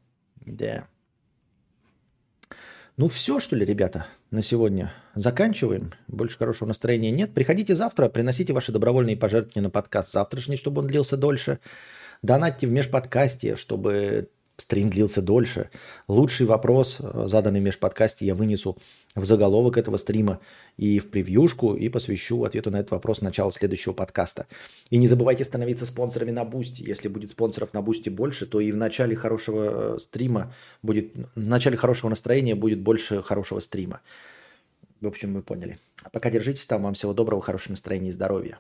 Да. 0.47 0.87
Ну 2.97 3.09
все, 3.09 3.41
что 3.41 3.57
ли, 3.57 3.65
ребята, 3.65 4.07
на 4.31 4.43
сегодня 4.43 4.93
заканчиваем. 5.15 5.93
Больше 6.09 6.39
хорошего 6.39 6.69
настроения 6.69 7.11
нет. 7.11 7.33
Приходите 7.33 7.75
завтра, 7.75 8.09
приносите 8.09 8.53
ваши 8.53 8.71
добровольные 8.71 9.17
пожертвования 9.17 9.63
на 9.63 9.71
подкаст 9.71 10.13
завтрашний, 10.13 10.57
чтобы 10.57 10.83
он 10.83 10.89
длился 10.89 11.17
дольше. 11.17 11.59
Донатьте 12.23 12.67
в 12.67 12.71
межподкасте, 12.71 13.57
чтобы 13.57 14.29
стрим 14.73 14.89
длился 14.89 15.21
дольше. 15.21 15.69
Лучший 16.09 16.47
вопрос, 16.47 16.97
э, 16.99 17.25
заданный 17.29 17.61
в 17.61 17.63
межподкасте, 17.63 18.25
я 18.25 18.35
вынесу 18.35 18.79
в 19.15 19.27
заголовок 19.27 19.77
этого 19.77 19.99
стрима 19.99 20.41
и 20.79 20.99
в 20.99 21.11
превьюшку, 21.11 21.75
и 21.75 21.91
посвящу 21.91 22.45
ответу 22.45 22.71
на 22.71 22.77
этот 22.81 22.93
вопрос 22.93 23.21
начала 23.21 23.53
следующего 23.53 23.93
подкаста. 23.93 24.47
И 24.89 24.97
не 24.97 25.09
забывайте 25.09 25.45
становиться 25.45 25.85
спонсорами 25.85 26.31
на 26.31 26.47
Boosty. 26.47 26.83
Если 26.83 27.09
будет 27.09 27.33
спонсоров 27.33 27.75
на 27.75 27.83
Boosty 27.83 28.09
больше, 28.09 28.47
то 28.47 28.61
и 28.61 28.73
в 28.73 28.77
начале 28.77 29.15
хорошего 29.15 29.97
э, 29.97 29.99
стрима 29.99 30.55
будет, 30.83 31.13
в 31.35 31.39
начале 31.39 31.77
хорошего 31.77 32.09
настроения 32.09 32.55
будет 32.55 32.81
больше 32.81 33.23
хорошего 33.23 33.61
стрима. 33.61 34.01
В 35.03 35.07
общем, 35.07 35.35
вы 35.35 35.43
поняли. 35.43 35.79
Пока 36.13 36.31
держитесь 36.31 36.65
там. 36.65 36.85
Вам 36.85 36.95
всего 36.95 37.13
доброго, 37.13 37.43
хорошего 37.43 37.73
настроения 37.73 38.09
и 38.09 38.13
здоровья. 38.13 38.59